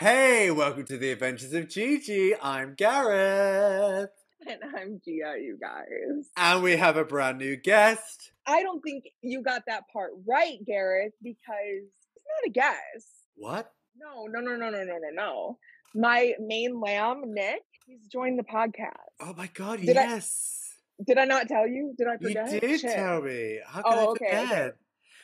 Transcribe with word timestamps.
Hey, 0.00 0.50
welcome 0.50 0.86
to 0.86 0.96
the 0.96 1.10
Adventures 1.10 1.52
of 1.52 1.68
Gigi. 1.68 2.34
I'm 2.40 2.74
Gareth. 2.74 4.08
And 4.46 4.58
I'm 4.74 4.98
Gia, 5.04 5.34
you 5.38 5.58
guys. 5.60 6.26
And 6.38 6.62
we 6.62 6.76
have 6.76 6.96
a 6.96 7.04
brand 7.04 7.36
new 7.36 7.56
guest. 7.56 8.32
I 8.46 8.62
don't 8.62 8.80
think 8.80 9.04
you 9.20 9.42
got 9.42 9.64
that 9.66 9.82
part 9.92 10.12
right, 10.26 10.56
Gareth, 10.66 11.12
because 11.22 11.82
it's 12.16 12.24
not 12.26 12.46
a 12.48 12.50
guess. 12.50 13.04
What? 13.36 13.70
No, 13.98 14.24
no, 14.26 14.40
no, 14.40 14.56
no, 14.56 14.70
no, 14.70 14.82
no, 14.84 14.94
no, 14.96 15.10
no. 15.12 15.58
My 15.94 16.32
main 16.40 16.80
lamb, 16.80 17.20
Nick, 17.26 17.60
he's 17.86 18.06
joined 18.10 18.38
the 18.38 18.44
podcast. 18.44 18.94
Oh 19.20 19.34
my 19.36 19.48
god, 19.52 19.82
Did 19.82 19.98
I- 19.98 20.04
yes. 20.04 20.56
Did 21.06 21.18
I 21.18 21.24
not 21.26 21.46
tell 21.48 21.66
you? 21.66 21.94
Did 21.98 22.06
I 22.08 22.12
you 22.20 22.28
forget? 22.28 22.60
did 22.60 22.80
Shit. 22.80 22.94
tell 22.94 23.20
me. 23.22 23.58
How 23.66 23.82
could 23.82 23.92
Oh, 23.94 23.98
I 23.98 24.06
okay, 24.12 24.44
okay. 24.44 24.70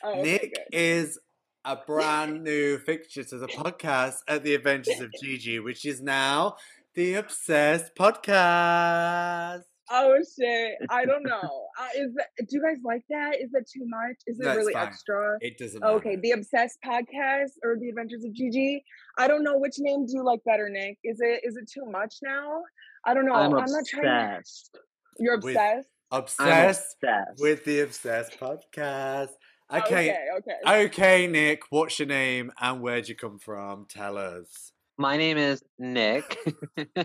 Oh, 0.03 0.21
Nick 0.21 0.41
good. 0.53 0.63
is 0.71 1.19
a 1.67 1.75
brand 1.75 2.43
new 2.43 2.77
fixture 2.77 3.23
to 3.25 3.37
the 3.37 3.47
podcast 3.47 4.15
at 4.27 4.41
the 4.43 4.55
Adventures 4.55 5.01
of 5.01 5.11
Gigi, 5.21 5.59
which 5.59 5.85
is 5.85 6.01
now 6.01 6.55
the 6.95 7.15
Obsessed 7.15 7.93
Podcast. 7.93 9.63
Oh 9.89 10.17
shit! 10.37 10.75
I 10.89 11.05
don't 11.05 11.23
know. 11.23 11.67
Uh, 11.79 11.87
is 11.97 12.13
that, 12.15 12.27
do 12.39 12.45
you 12.57 12.61
guys 12.61 12.77
like 12.83 13.03
that? 13.09 13.35
Is 13.41 13.51
that 13.51 13.65
too 13.73 13.85
much? 13.85 14.15
Is 14.27 14.37
it 14.39 14.43
That's 14.43 14.57
really 14.57 14.73
fine. 14.73 14.87
extra? 14.87 15.37
It 15.41 15.57
doesn't 15.57 15.79
matter. 15.79 15.93
Okay, 15.95 16.15
the 16.17 16.31
Obsessed 16.31 16.77
podcast 16.85 17.51
or 17.63 17.77
the 17.79 17.87
Adventures 17.89 18.23
of 18.25 18.33
Gigi. 18.33 18.83
I 19.17 19.27
don't 19.29 19.43
know 19.43 19.57
which 19.57 19.75
name 19.77 20.05
do 20.05 20.13
you 20.15 20.23
like 20.25 20.43
better, 20.45 20.69
Nick. 20.69 20.97
Is 21.03 21.19
it 21.21 21.41
is 21.43 21.55
it 21.57 21.69
too 21.73 21.85
much 21.89 22.15
now? 22.23 22.61
I 23.05 23.13
don't 23.13 23.25
know. 23.25 23.33
I'm 23.33 23.53
I'm 23.53 23.71
not 23.71 23.85
trying. 23.89 24.37
obsessed. 24.37 24.77
You're 25.19 25.37
With- 25.37 25.55
obsessed. 25.55 25.87
I'm 26.11 26.19
Obsessed 26.21 26.95
obsessed. 27.03 27.41
with 27.41 27.65
the 27.65 27.81
Obsessed 27.81 28.39
Podcast. 28.39 29.27
Okay. 29.73 30.11
Okay. 30.11 30.27
Okay. 30.37 30.85
Okay, 30.85 31.27
Nick, 31.27 31.63
what's 31.69 31.99
your 31.99 32.07
name 32.07 32.51
and 32.59 32.81
where'd 32.81 33.09
you 33.09 33.15
come 33.15 33.37
from? 33.37 33.85
Tell 33.89 34.17
us. 34.17 34.71
My 34.97 35.17
name 35.17 35.37
is 35.37 35.61
Nick, 35.77 36.37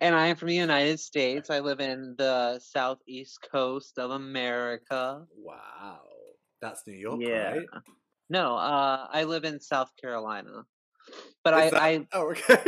and 0.00 0.14
I 0.14 0.28
am 0.28 0.36
from 0.36 0.48
the 0.48 0.54
United 0.54 1.00
States. 1.00 1.50
I 1.50 1.58
live 1.58 1.80
in 1.80 2.14
the 2.16 2.60
southeast 2.60 3.46
coast 3.52 3.98
of 3.98 4.12
America. 4.12 5.26
Wow. 5.36 6.00
That's 6.62 6.82
New 6.86 6.94
York, 6.94 7.20
yeah. 7.20 7.50
right? 7.50 7.66
No, 8.30 8.54
uh, 8.56 9.08
I 9.10 9.24
live 9.24 9.44
in 9.44 9.60
South 9.60 9.90
Carolina, 10.00 10.64
but 11.42 11.64
Is 11.64 11.70
that- 11.72 11.82
I 11.82 12.06
Oh, 12.12 12.30
okay. 12.30 12.58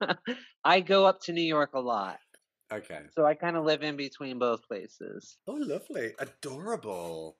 I, 0.00 0.16
I 0.64 0.80
go 0.80 1.06
up 1.06 1.20
to 1.22 1.32
New 1.32 1.40
York 1.42 1.70
a 1.74 1.80
lot, 1.80 2.18
okay. 2.72 3.00
so 3.14 3.24
I 3.26 3.34
kind 3.34 3.56
of 3.56 3.64
live 3.64 3.82
in 3.82 3.96
between 3.96 4.38
both 4.38 4.66
places. 4.66 5.38
Oh, 5.46 5.54
lovely. 5.54 6.14
Adorable. 6.18 7.36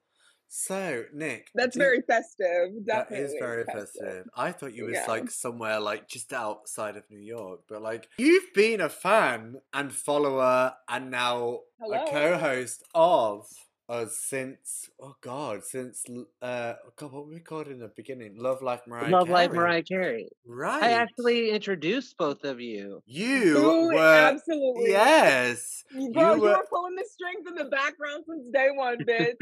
So, 0.52 1.04
Nick. 1.14 1.48
That's 1.54 1.74
do- 1.74 1.78
very 1.78 2.00
festive. 2.02 2.84
That 2.86 3.08
Definitely. 3.08 3.24
is 3.26 3.34
very 3.38 3.64
festive. 3.64 4.26
I 4.36 4.50
thought 4.50 4.74
you 4.74 4.86
was 4.86 4.94
Yeah. 4.94 5.04
like 5.06 5.30
somewhere 5.30 5.78
like 5.78 6.08
just 6.08 6.32
outside 6.32 6.96
of 6.96 7.04
New 7.08 7.20
York, 7.20 7.60
but 7.68 7.82
like 7.82 8.08
you've 8.18 8.52
been 8.52 8.80
a 8.80 8.88
fan 8.88 9.60
and 9.72 9.94
follower 9.94 10.74
and 10.88 11.10
now 11.10 11.60
Hello. 11.80 12.02
a 12.04 12.10
co-host 12.10 12.82
of 12.94 13.46
us 13.90 14.16
since 14.16 14.88
oh 15.00 15.16
god 15.20 15.64
since 15.64 16.04
uh 16.42 16.74
oh 16.86 16.92
god 16.94 17.10
what 17.12 17.26
were 17.26 17.32
we 17.34 17.40
called 17.40 17.66
in 17.66 17.80
the 17.80 17.88
beginning 17.88 18.36
Love 18.36 18.62
Like 18.62 18.86
Mariah 18.86 19.10
Love 19.10 19.28
Like 19.28 19.50
Carey. 19.50 19.58
Mariah 19.58 19.82
Carey. 19.82 20.28
right 20.46 20.80
I 20.82 20.90
actually 20.92 21.50
introduced 21.50 22.16
both 22.16 22.44
of 22.44 22.60
you. 22.60 23.02
you 23.06 23.58
Ooh, 23.58 23.88
were 23.92 23.98
absolutely. 23.98 24.90
yes 24.92 25.84
You- 25.92 26.12
Bro, 26.12 26.36
you 26.36 26.40
were- 26.42 26.48
were 26.50 26.66
pulling 26.70 26.94
the 26.94 27.04
strings 27.10 27.44
in 27.48 27.54
the 27.56 27.64
background 27.64 28.24
since 28.28 28.48
day 28.52 28.68
one, 28.72 28.98
bitch. 28.98 29.40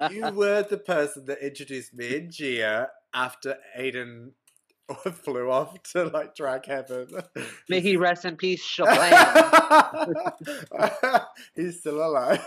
you 0.14 0.30
were 0.36 0.62
the 0.62 0.78
person 0.78 1.24
that 1.26 1.38
introduced 1.44 1.92
me 1.94 2.16
and 2.18 2.30
Gia 2.32 2.88
after 3.12 3.56
Aiden 3.76 4.30
flew 5.22 5.50
off 5.50 5.82
to 5.92 6.04
like 6.04 6.34
drag 6.36 6.64
heaven. 6.66 7.08
May 7.68 7.80
he 7.80 7.96
rest 7.98 8.24
in 8.24 8.36
peace, 8.36 8.64
Shablam. 8.64 10.14
He's 11.54 11.80
still 11.80 12.00
alive. 12.06 12.40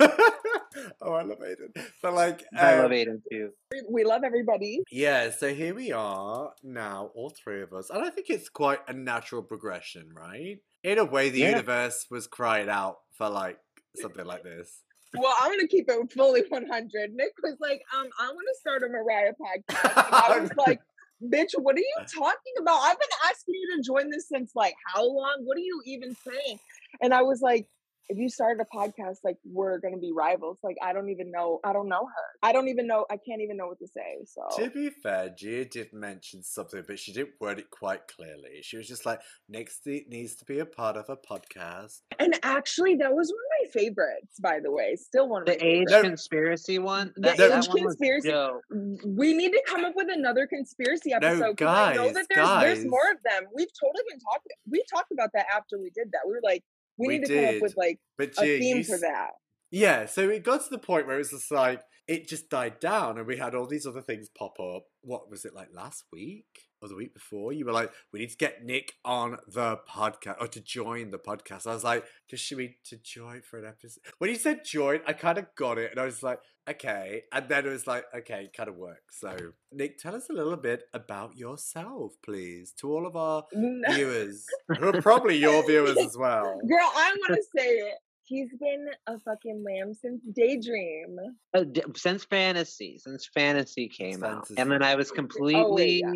oh, 1.02 1.14
I 1.14 1.24
love 1.24 1.40
Aiden. 1.40 1.86
But 2.02 2.14
like, 2.14 2.44
I 2.58 2.74
um, 2.76 2.82
love 2.84 2.92
Aiden 2.92 3.22
too. 3.32 3.50
we 3.90 4.04
love 4.04 4.24
everybody. 4.26 4.82
yeah. 4.92 5.30
So 5.32 5.54
here 5.54 5.74
we 5.76 5.92
are 5.92 6.52
now, 6.64 7.12
all 7.16 7.30
three 7.32 7.62
of 7.62 7.74
us, 7.74 7.90
and 7.90 8.04
I 8.04 8.10
think 8.10 8.30
it's 8.30 8.50
quite 8.50 8.80
a 8.88 8.94
natural 8.94 9.44
progression, 9.44 10.10
right? 10.14 10.58
In 10.84 10.98
a 10.98 11.06
way, 11.06 11.30
the 11.30 11.40
Yeah. 11.40 11.50
universe 11.50 12.08
was 12.10 12.28
crying 12.28 12.70
out 12.70 12.98
for 13.18 13.30
like 13.30 13.58
something 13.98 14.26
like 14.26 14.44
this. 14.44 14.82
Well, 15.16 15.34
I'm 15.42 15.52
gonna 15.52 15.68
keep 15.68 15.86
it 15.90 16.14
fully 16.14 16.44
100. 16.50 17.14
Nick 17.14 17.34
was 17.44 17.58
like, 17.60 17.82
um, 17.96 18.08
I 18.20 18.28
want 18.28 18.48
to 18.54 18.60
start 18.60 18.82
a 18.84 18.88
Mariah 18.88 19.34
podcast. 19.34 20.06
And 20.06 20.16
I 20.16 20.40
was 20.40 20.52
like, 20.58 20.80
bitch, 21.22 21.50
what 21.58 21.76
are 21.76 21.80
you 21.80 21.96
talking 22.16 22.54
about? 22.60 22.80
I've 22.80 22.98
been 23.00 23.10
asking 23.30 23.56
you 23.56 23.76
to 23.78 23.84
join 23.84 24.10
this 24.10 24.28
since 24.30 24.54
like 24.56 24.74
how 24.88 25.04
long? 25.04 25.42
What 25.44 25.58
are 25.58 25.62
you 25.62 25.82
even 25.86 26.16
saying? 26.26 26.60
And 27.02 27.14
I 27.14 27.22
was 27.24 27.42
like, 27.42 27.68
if 28.12 28.18
you 28.18 28.30
started 28.30 28.62
a 28.62 28.78
podcast, 28.78 29.18
like 29.24 29.38
we're 29.46 29.80
gonna 29.80 29.98
be 29.98 30.12
rivals. 30.12 30.58
Like 30.64 30.76
I 30.84 30.92
don't 30.94 31.10
even 31.10 31.32
know. 31.32 31.60
I 31.64 31.72
don't 31.74 31.88
know 31.88 32.06
her. 32.06 32.28
I 32.44 32.52
don't 32.52 32.68
even 32.68 32.86
know. 32.88 33.06
I 33.10 33.18
can't 33.18 33.42
even 33.42 33.56
know 33.58 33.68
what 33.68 33.80
to 33.80 33.88
say. 33.88 34.26
So 34.26 34.42
To 34.64 34.70
be 34.70 34.90
fair, 34.90 35.30
Gia 35.30 35.66
did 35.66 35.94
mention 35.94 36.44
something, 36.44 36.84
but 36.88 37.00
she 37.00 37.14
didn't 37.14 37.36
word 37.40 37.60
it 37.60 37.70
quite 37.72 38.08
clearly. 38.08 38.60
She 38.62 38.78
was 38.78 38.88
just 38.88 39.06
like, 39.06 39.22
"Next, 39.48 39.80
th- 39.80 40.08
needs 40.10 40.36
to 40.36 40.46
be 40.46 40.60
a 40.60 40.66
part 40.66 40.98
of 40.98 41.06
a 41.10 41.16
podcast." 41.18 42.02
And 42.20 42.38
actually, 42.44 42.96
that 42.96 43.14
was 43.14 43.32
one 43.32 43.40
of 43.40 43.52
my 43.66 43.82
favorites, 43.82 44.40
by 44.42 44.60
the 44.60 44.72
way. 44.72 44.96
Still 44.98 45.30
one 45.30 45.44
of 45.44 45.48
my 45.48 45.56
The 45.56 45.66
age 45.66 45.88
favorites. 45.90 46.08
Conspiracy 46.10 46.80
one. 46.80 47.14
The 47.16 47.22
That, 47.22 47.38
that 47.38 47.58
age 47.60 47.68
one 47.70 47.78
conspiracy- 47.78 48.30
dope. 48.30 48.62
We 49.06 49.34
need 49.34 49.52
to 49.52 49.64
come 49.68 49.86
up 49.86 49.94
with 49.96 50.08
another 50.12 50.48
conspiracy 50.48 51.14
episode. 51.14 51.40
No, 51.40 51.46
episode. 51.50 51.58
'cause 51.58 51.68
I 51.78 51.96
know 51.96 52.12
that 52.12 52.26
there's 52.30 52.50
there's 52.62 52.86
more 52.86 53.10
of 53.12 53.18
them. 53.24 53.48
We've 53.54 53.72
totally 53.82 54.04
been 54.10 54.20
talking. 54.20 54.52
We 54.70 54.84
talked 54.94 55.12
about 55.12 55.30
that 55.34 55.46
after 55.56 55.80
we 55.80 55.90
did 55.92 56.12
that. 56.12 56.22
We 56.28 56.34
were 56.34 56.42
like, 56.44 56.64
we, 56.98 57.08
We 57.08 57.18
need 57.20 57.26
to 57.28 57.34
come 57.34 57.44
did. 57.44 57.56
up 57.56 57.62
with 57.62 57.78
like 57.78 58.00
But 58.18 58.30
a 58.38 58.46
Gia, 58.46 58.60
theme 58.60 58.84
for 58.84 58.98
that. 59.00 59.32
Yeah, 59.72 60.06
so 60.06 60.30
it 60.30 60.44
got 60.44 60.64
to 60.64 60.70
the 60.70 60.78
point 60.78 61.08
where 61.08 61.16
it 61.16 61.20
was 61.20 61.32
just 61.32 61.52
like 61.52 61.82
it 62.08 62.28
just 62.28 62.50
died 62.50 62.80
down, 62.80 63.18
and 63.18 63.26
we 63.28 63.38
had 63.38 63.56
all 63.56 63.68
these 63.68 63.86
other 63.86 64.02
things 64.02 64.30
pop 64.38 64.60
up. 64.60 64.84
What 65.02 65.30
was 65.30 65.46
it 65.46 65.54
like 65.56 65.70
last 65.74 66.06
week 66.12 66.46
or 66.82 66.88
the 66.90 66.96
week 66.96 67.14
before? 67.14 67.54
You 67.54 67.66
were 67.66 67.72
like, 67.72 67.92
"We 68.12 68.20
need 68.20 68.30
to 68.32 68.38
get 68.38 68.64
Nick 68.64 68.94
on 69.06 69.38
the 69.48 69.78
podcast 69.90 70.38
or 70.42 70.48
to 70.48 70.60
join 70.62 71.12
the 71.12 71.20
podcast." 71.20 71.68
I 71.68 71.74
was 71.74 71.84
like, 71.84 72.04
"Just 72.30 72.44
should 72.44 72.58
we 72.58 72.78
to 72.86 72.98
join 72.98 73.42
for 73.42 73.60
an 73.60 73.66
episode?" 73.66 74.02
When 74.18 74.30
you 74.30 74.36
said 74.36 74.66
join, 74.66 75.02
I 75.06 75.14
kind 75.14 75.38
of 75.38 75.46
got 75.56 75.78
it, 75.78 75.92
and 75.92 76.00
I 76.00 76.06
was 76.06 76.24
like, 76.24 76.40
"Okay," 76.70 77.24
and 77.32 77.48
then 77.50 77.66
it 77.66 77.70
was 77.70 77.88
like, 77.88 78.06
"Okay, 78.16 78.50
kind 78.56 78.70
of 78.70 78.76
works." 78.76 79.20
So, 79.20 79.36
Nick, 79.72 79.98
tell 80.00 80.16
us 80.16 80.28
a 80.30 80.34
little 80.34 80.58
bit 80.58 80.84
about 80.94 81.38
yourself, 81.38 82.14
please, 82.24 82.72
to 82.80 82.92
all 82.92 83.06
of 83.06 83.16
our 83.16 83.46
viewers 83.92 84.46
who 84.78 84.88
are 84.90 85.02
probably 85.02 85.38
your 85.38 85.66
viewers 85.66 85.98
as 85.98 86.18
well. 86.18 86.60
Girl, 86.68 86.90
I 86.96 87.16
want 87.28 87.40
to 87.40 87.44
say 87.60 87.68
it. 87.68 87.96
He's 88.24 88.50
been 88.62 88.88
a 89.08 89.20
fucking 89.20 89.62
lamb 89.62 89.94
since 89.94 90.22
Daydream. 90.34 91.18
Uh, 91.54 91.64
d- 91.66 91.84
since 91.98 92.24
fantasy, 92.24 92.98
since 92.98 93.28
fantasy 93.34 93.90
came 93.90 94.24
out, 94.24 94.48
and 94.58 94.72
then 94.72 94.82
I 94.82 94.96
was 94.96 95.12
Oh, 95.12 95.16
completely 95.16 95.64
wait, 95.74 96.04
yeah. 96.06 96.14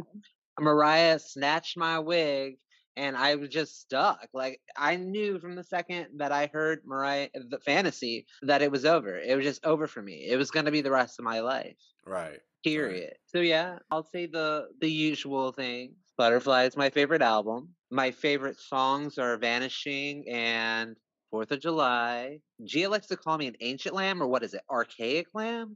Mariah 0.59 1.19
snatched 1.19 1.77
my 1.77 1.99
wig, 1.99 2.57
and 2.95 3.17
I 3.17 3.35
was 3.35 3.49
just 3.49 3.79
stuck. 3.81 4.27
Like 4.33 4.61
I 4.77 4.95
knew 4.95 5.39
from 5.39 5.55
the 5.55 5.63
second 5.63 6.07
that 6.17 6.31
I 6.31 6.49
heard 6.51 6.81
Mariah 6.85 7.29
the 7.33 7.59
fantasy 7.59 8.25
that 8.43 8.61
it 8.61 8.71
was 8.71 8.85
over. 8.85 9.17
It 9.17 9.35
was 9.35 9.45
just 9.45 9.65
over 9.65 9.87
for 9.87 10.01
me. 10.01 10.27
It 10.29 10.37
was 10.37 10.51
gonna 10.51 10.71
be 10.71 10.81
the 10.81 10.91
rest 10.91 11.19
of 11.19 11.25
my 11.25 11.41
life. 11.41 11.77
Right. 12.05 12.39
Period. 12.63 13.13
So 13.25 13.39
yeah, 13.39 13.79
I'll 13.91 14.07
say 14.11 14.25
the 14.25 14.67
the 14.81 14.89
usual 14.89 15.51
things. 15.51 15.95
Butterfly 16.17 16.63
is 16.63 16.77
my 16.77 16.89
favorite 16.89 17.21
album. 17.21 17.69
My 17.91 18.11
favorite 18.11 18.59
songs 18.59 19.17
are 19.17 19.37
Vanishing 19.37 20.23
and 20.29 20.95
Fourth 21.29 21.51
of 21.51 21.59
July. 21.59 22.39
Gia 22.63 22.89
likes 22.89 23.07
to 23.07 23.17
call 23.17 23.37
me 23.37 23.47
an 23.47 23.57
ancient 23.59 23.93
lamb, 23.93 24.23
or 24.23 24.27
what 24.27 24.43
is 24.43 24.53
it? 24.53 24.61
Archaic 24.69 25.27
lamb? 25.33 25.75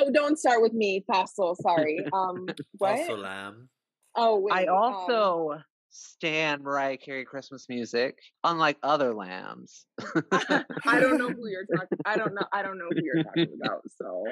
Oh, 0.00 0.10
don't 0.12 0.38
start 0.38 0.62
with 0.62 0.72
me, 0.72 1.04
fossil. 1.06 1.56
Sorry. 1.60 2.06
Um, 2.12 2.46
what? 2.78 3.00
Also, 3.00 3.16
Lamb. 3.16 3.68
Oh, 4.14 4.38
wait. 4.40 4.52
I 4.54 4.64
um, 4.66 4.76
also 4.76 5.62
stand 5.90 6.62
Mariah 6.62 6.96
Carey 6.96 7.24
Christmas 7.24 7.68
music, 7.68 8.18
unlike 8.44 8.78
other 8.82 9.14
lambs. 9.14 9.86
I 10.32 10.98
don't 11.00 11.18
know 11.18 11.28
who 11.28 11.48
you're 11.48 11.66
talking. 11.66 11.98
I 12.04 12.16
don't 12.16 12.34
know. 12.34 12.46
I 12.52 12.62
don't 12.62 12.78
know 12.78 12.88
who 12.90 13.00
you're 13.02 13.22
talking 13.22 13.58
about. 13.62 13.82
So, 13.96 14.24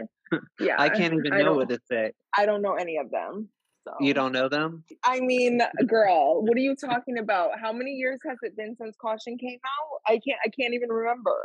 yeah, 0.58 0.76
I 0.78 0.88
can't 0.88 1.14
even 1.14 1.32
I 1.32 1.42
know 1.42 1.54
what 1.54 1.68
to 1.68 1.78
say. 1.90 2.12
I 2.36 2.46
don't 2.46 2.62
know 2.62 2.74
any 2.74 2.96
of 2.96 3.10
them. 3.10 3.48
So 3.86 3.94
You 4.00 4.12
don't 4.12 4.32
know 4.32 4.48
them? 4.48 4.84
I 5.04 5.20
mean, 5.20 5.62
girl, 5.86 6.42
what 6.42 6.54
are 6.54 6.60
you 6.60 6.76
talking 6.76 7.18
about? 7.18 7.52
How 7.58 7.72
many 7.72 7.92
years 7.92 8.20
has 8.28 8.36
it 8.42 8.54
been 8.54 8.76
since 8.76 8.94
Caution 9.00 9.38
came 9.38 9.58
out? 9.64 10.00
I 10.06 10.20
can't. 10.26 10.38
I 10.44 10.48
can't 10.48 10.74
even 10.74 10.90
remember. 10.90 11.36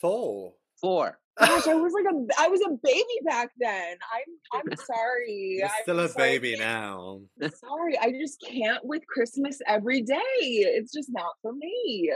Four. 0.00 0.54
Four. 0.80 1.18
Gosh, 1.38 1.66
I 1.66 1.74
was 1.74 1.92
like 1.94 2.04
a. 2.12 2.26
I 2.42 2.48
was 2.48 2.60
a 2.62 2.70
baby 2.82 3.04
back 3.24 3.50
then. 3.58 3.96
I'm. 4.14 4.60
I'm 4.60 4.76
sorry. 4.86 5.56
You're 5.58 5.66
I'm 5.66 5.72
still 5.82 6.00
a 6.00 6.04
just 6.04 6.18
like, 6.18 6.40
baby 6.42 6.56
now. 6.58 7.20
Sorry, 7.54 7.98
I 7.98 8.12
just 8.12 8.40
can't 8.40 8.84
with 8.84 9.06
Christmas 9.06 9.58
every 9.66 10.02
day. 10.02 10.16
It's 10.40 10.92
just 10.92 11.10
not 11.12 11.32
for 11.42 11.52
me. 11.52 12.10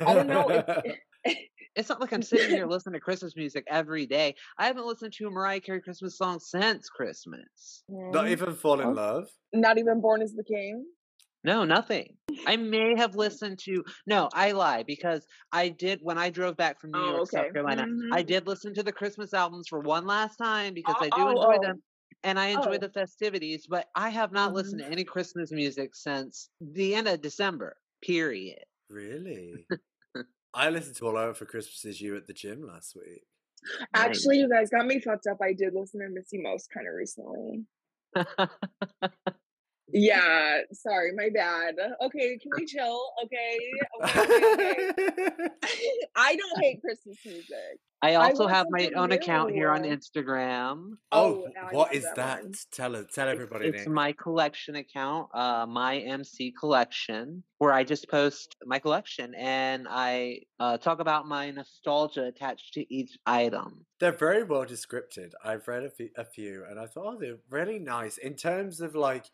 I 0.00 0.14
don't 0.14 0.28
know. 0.28 0.48
It's, 0.84 0.98
It's 1.74 1.88
not 1.88 2.02
like 2.02 2.12
I'm 2.12 2.20
sitting 2.20 2.50
here 2.50 2.66
listening 2.66 2.92
to 2.94 3.00
Christmas 3.00 3.34
music 3.34 3.64
every 3.66 4.04
day. 4.04 4.34
I 4.58 4.66
haven't 4.66 4.84
listened 4.84 5.14
to 5.14 5.26
a 5.28 5.30
Mariah 5.30 5.58
Carey 5.60 5.80
Christmas 5.80 6.18
song 6.18 6.38
since 6.38 6.90
Christmas. 6.90 7.82
Not 7.88 8.26
Mm, 8.26 8.30
even 8.30 8.54
fall 8.54 8.80
in 8.80 8.88
Oh. 8.88 8.92
love. 8.92 9.28
Not 9.54 9.78
even 9.78 10.02
Born 10.02 10.20
Is 10.20 10.34
the 10.34 10.44
King. 10.44 10.84
No, 11.44 11.64
nothing. 11.64 12.16
I 12.46 12.56
may 12.56 12.94
have 12.96 13.14
listened 13.16 13.58
to 13.60 13.84
no, 14.06 14.28
I 14.32 14.52
lie 14.52 14.84
because 14.84 15.26
I 15.50 15.68
did 15.70 16.00
when 16.02 16.18
I 16.18 16.30
drove 16.30 16.56
back 16.56 16.80
from 16.80 16.92
New 16.92 17.00
Oh, 17.00 17.10
York, 17.10 17.22
okay. 17.22 17.36
South 17.38 17.52
Carolina. 17.52 17.86
I 18.12 18.22
Mhm. 18.22 18.26
did 18.26 18.46
listen 18.46 18.74
to 18.74 18.82
the 18.82 18.92
Christmas 18.92 19.34
albums 19.34 19.68
for 19.68 19.80
one 19.80 20.06
last 20.06 20.36
time 20.36 20.74
because 20.74 20.94
I 21.00 21.10
do 21.10 21.22
Oh, 21.22 21.28
enjoy 21.30 21.56
oh. 21.56 21.62
them 21.62 21.82
and 22.22 22.38
I 22.38 22.48
enjoy 22.48 22.76
Oh. 22.76 22.78
the 22.78 22.90
festivities, 22.90 23.66
but 23.66 23.88
I 23.96 24.10
have 24.10 24.30
not 24.32 24.52
listened 24.52 24.80
Mhm. 24.82 24.86
to 24.86 24.92
any 24.92 25.04
Christmas 25.04 25.50
music 25.50 25.94
since 25.94 26.50
the 26.60 26.94
end 26.94 27.08
of 27.08 27.20
December. 27.20 27.76
Period. 28.02 28.64
Really? 28.88 29.66
I 30.54 30.70
listened 30.70 30.96
to 30.96 31.06
All 31.06 31.16
Out 31.16 31.36
for 31.36 31.46
Christmas 31.46 31.84
Is 31.84 32.00
You 32.00 32.16
at 32.16 32.26
the 32.26 32.32
gym 32.34 32.62
last 32.66 32.94
week. 32.94 33.24
Actually, 33.94 34.38
you 34.38 34.48
guys 34.48 34.70
got 34.70 34.86
me 34.86 35.00
fucked 35.00 35.26
up. 35.26 35.38
I 35.40 35.52
did 35.54 35.72
listen 35.72 36.00
to 36.00 36.08
Miss 36.08 36.28
You 36.32 36.42
Most 36.42 36.68
kind 36.70 36.86
of 36.86 36.94
recently. 36.94 37.66
Yeah, 39.92 40.58
sorry, 40.72 41.12
my 41.14 41.28
bad. 41.34 41.74
Okay, 42.04 42.38
can 42.38 42.50
we 42.56 42.66
chill? 42.66 43.02
Okay, 43.24 43.58
okay, 44.02 44.20
okay, 44.20 44.88
okay. 44.90 45.48
I 46.16 46.36
don't 46.36 46.62
hate 46.62 46.80
Christmas 46.80 47.18
music. 47.24 47.78
I 48.04 48.16
also 48.16 48.48
have 48.48 48.66
my 48.70 48.90
own 48.96 49.12
account 49.12 49.52
here 49.52 49.70
on. 49.70 49.82
Instagram. 49.82 50.92
oh, 51.12 51.44
Oh, 51.44 51.48
I 51.60 51.74
what 51.74 51.88
love 51.88 51.94
is 51.94 52.04
that 52.04 52.16
that? 52.16 52.42
Tell 52.72 52.96
us, 52.96 53.06
tell 53.14 53.28
everybody. 53.28 53.68
It's 53.68 53.80
Nick. 53.80 53.88
my 53.88 54.12
collection 54.12 54.76
account, 54.76 55.28
uh, 55.34 55.66
my 55.68 55.98
MC 55.98 56.52
collection, 56.58 57.42
where 57.58 57.72
I 57.72 57.84
just 57.84 58.08
post 58.08 58.56
my 58.64 58.78
collection 58.78 59.34
and 59.34 59.86
I 59.88 60.40
uh, 60.58 60.78
talk 60.78 61.00
about 61.00 61.26
my 61.26 61.50
nostalgia 61.50 62.24
attached 62.24 62.74
to 62.74 62.94
each 62.94 63.16
item. 63.26 63.84
They're 64.00 64.12
very 64.12 64.44
well 64.44 64.64
descripted. 64.64 65.30
I've 65.44 65.66
read 65.68 65.84
a 65.84 65.90
few, 65.90 66.08
a 66.16 66.24
few, 66.24 66.64
and 66.68 66.78
I 66.78 66.86
thought 66.86 67.14
oh, 67.14 67.18
they're 67.20 67.38
really 67.50 67.78
nice 67.78 68.18
in 68.18 68.34
terms 68.34 68.80
of 68.80 68.94
like 68.94 69.26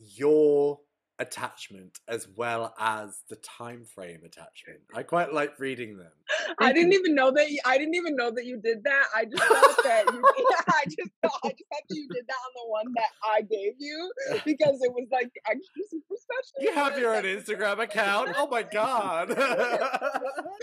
your 0.00 0.78
attachment 1.20 1.98
as 2.08 2.26
well 2.34 2.74
as 2.80 3.22
the 3.28 3.36
time 3.36 3.84
frame 3.84 4.20
attachment. 4.24 4.80
I 4.94 5.02
quite 5.02 5.32
like 5.34 5.58
reading 5.60 5.98
them. 5.98 6.10
I 6.58 6.72
didn't 6.72 6.94
even 6.94 7.14
know 7.14 7.30
that. 7.30 7.50
You, 7.50 7.60
I 7.66 7.76
didn't 7.76 7.94
even 7.94 8.16
know 8.16 8.30
that 8.30 8.46
you 8.46 8.56
did 8.56 8.82
that. 8.84 9.04
I 9.14 9.26
just 9.26 9.42
thought 9.44 9.84
that. 9.84 10.04
You, 10.12 10.22
I 10.68 10.84
just 10.86 11.10
thought. 11.22 11.40
I 11.44 11.48
just 11.48 11.64
thought 11.70 11.88
that 11.88 11.94
you 11.94 12.08
did 12.08 12.24
that 12.26 12.32
on 12.32 12.52
the 12.56 12.70
one 12.70 12.86
that 12.96 13.10
I 13.22 13.42
gave 13.42 13.74
you 13.78 14.10
because 14.44 14.80
it 14.82 14.92
was 14.92 15.06
like 15.12 15.30
extra 15.46 15.82
super 15.90 16.14
special. 16.16 16.62
You 16.62 16.74
have 16.74 16.98
your 16.98 17.14
own 17.14 17.24
Instagram 17.24 17.80
account. 17.80 18.30
Oh 18.36 18.48
my 18.48 18.62
god. 18.62 19.36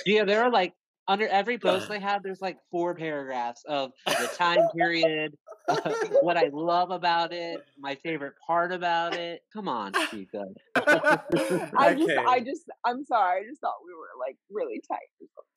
Yeah, 0.06 0.24
there 0.24 0.44
are 0.44 0.51
like 0.51 0.74
under 1.07 1.28
every 1.28 1.57
post 1.57 1.89
they 1.89 2.00
have, 2.00 2.24
there's 2.24 2.42
like 2.42 2.57
four 2.72 2.95
paragraphs 2.95 3.63
of 3.68 3.92
the 4.06 4.30
time 4.36 4.60
period, 4.75 5.34
what 6.21 6.37
I 6.37 6.49
love 6.53 6.91
about 6.91 7.33
it, 7.33 7.65
my 7.77 7.95
favorite 7.95 8.33
part 8.45 8.71
about 8.71 9.15
it. 9.15 9.41
Come 9.53 9.67
on, 9.67 9.93
Chica. 10.09 10.45
I 10.75 11.93
just, 11.97 12.09
Okay. 12.09 12.17
I 12.17 12.39
just, 12.39 12.63
I'm 12.85 13.03
sorry. 13.05 13.41
I 13.41 13.49
just 13.49 13.61
thought 13.61 13.75
we 13.85 13.93
were 13.93 14.17
like 14.19 14.37
really 14.49 14.81
tight. 14.87 14.99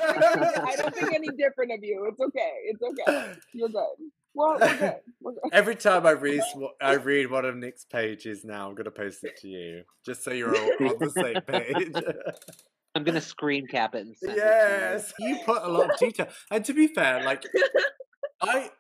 I 0.01 0.77
don't 0.77 0.95
think 0.95 1.15
any 1.15 1.29
different 1.29 1.73
of 1.73 1.81
you. 1.83 2.09
It's 2.11 2.21
okay. 2.21 2.53
It's 2.65 2.83
okay. 2.83 3.35
You're 3.53 3.69
good. 3.69 3.87
Well, 4.35 4.59
we're 4.61 4.77
good. 4.79 4.95
We're 5.21 5.33
good. 5.33 5.43
Every 5.53 5.75
time 5.77 6.07
I 6.07 6.13
read 6.13 6.43
sw- 6.43 6.75
I 6.81 6.95
read 6.95 7.31
one 7.31 7.45
of 7.45 7.57
Nick's 7.57 7.85
pages 7.85 8.45
now, 8.45 8.69
I'm 8.69 8.75
gonna 8.75 8.91
post 8.91 9.25
it 9.25 9.37
to 9.43 9.49
you, 9.49 9.83
just 10.05 10.25
so 10.25 10.33
you're 10.33 10.57
all 10.57 10.71
on 10.89 10.97
the 10.99 11.11
same 11.11 11.41
page. 11.43 11.93
I'm 12.95 13.05
gonna 13.05 13.21
screen 13.21 13.67
cap 13.67 13.95
it 13.95 14.07
and 14.07 14.17
send 14.17 14.37
yes, 14.37 15.13
you 15.19 15.39
put 15.45 15.63
a 15.63 15.69
lot 15.69 15.93
of 15.93 15.99
detail, 15.99 16.29
and 16.51 16.65
to 16.65 16.73
be 16.73 16.89
fair, 16.89 17.23
like 17.25 17.45
I, 18.41 18.71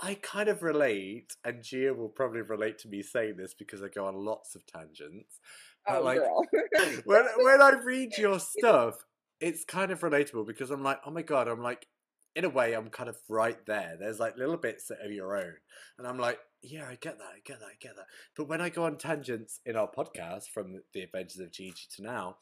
I 0.00 0.14
kind 0.14 0.48
of 0.48 0.62
relate, 0.62 1.36
and 1.44 1.62
Gia 1.62 1.94
will 1.94 2.08
probably 2.08 2.40
relate 2.40 2.78
to 2.80 2.88
me 2.88 3.02
saying 3.02 3.36
this 3.36 3.54
because 3.54 3.82
I 3.82 3.88
go 3.88 4.06
on 4.06 4.14
lots 4.14 4.54
of 4.54 4.66
tangents. 4.66 5.38
But 5.86 5.96
Oh, 5.98 6.02
like 6.02 6.18
girl. 6.18 6.46
when 7.04 7.24
when 7.38 7.62
I 7.62 7.72
read 7.84 8.16
your 8.16 8.38
stuff, 8.58 9.04
it's 9.40 9.64
kind 9.64 9.90
of 9.90 10.00
relatable 10.00 10.46
because 10.46 10.70
I'm 10.70 10.82
like, 10.82 11.00
oh 11.04 11.10
my 11.10 11.22
god, 11.22 11.48
I'm 11.48 11.62
like, 11.62 11.86
in 12.34 12.44
a 12.44 12.48
way, 12.48 12.72
I'm 12.72 12.88
kind 12.88 13.08
of 13.08 13.16
right 13.28 13.58
there. 13.66 13.96
There's 13.98 14.18
like 14.18 14.36
little 14.36 14.56
bits 14.56 14.88
that 14.88 14.98
are 15.04 15.10
your 15.10 15.36
own, 15.36 15.54
and 15.98 16.06
I'm 16.06 16.18
like, 16.18 16.38
yeah, 16.62 16.86
I 16.86 16.96
get 17.00 17.18
that, 17.18 17.32
I 17.34 17.40
get 17.44 17.60
that, 17.60 17.66
I 17.66 17.76
get 17.80 17.96
that. 17.96 18.06
But 18.36 18.48
when 18.48 18.60
I 18.60 18.70
go 18.70 18.84
on 18.84 18.96
tangents 18.96 19.60
in 19.66 19.76
our 19.76 19.90
podcast 19.90 20.48
from 20.54 20.80
the 20.94 21.02
Adventures 21.02 21.40
of 21.40 21.52
Gigi 21.52 21.86
to 21.96 22.02
now, 22.02 22.36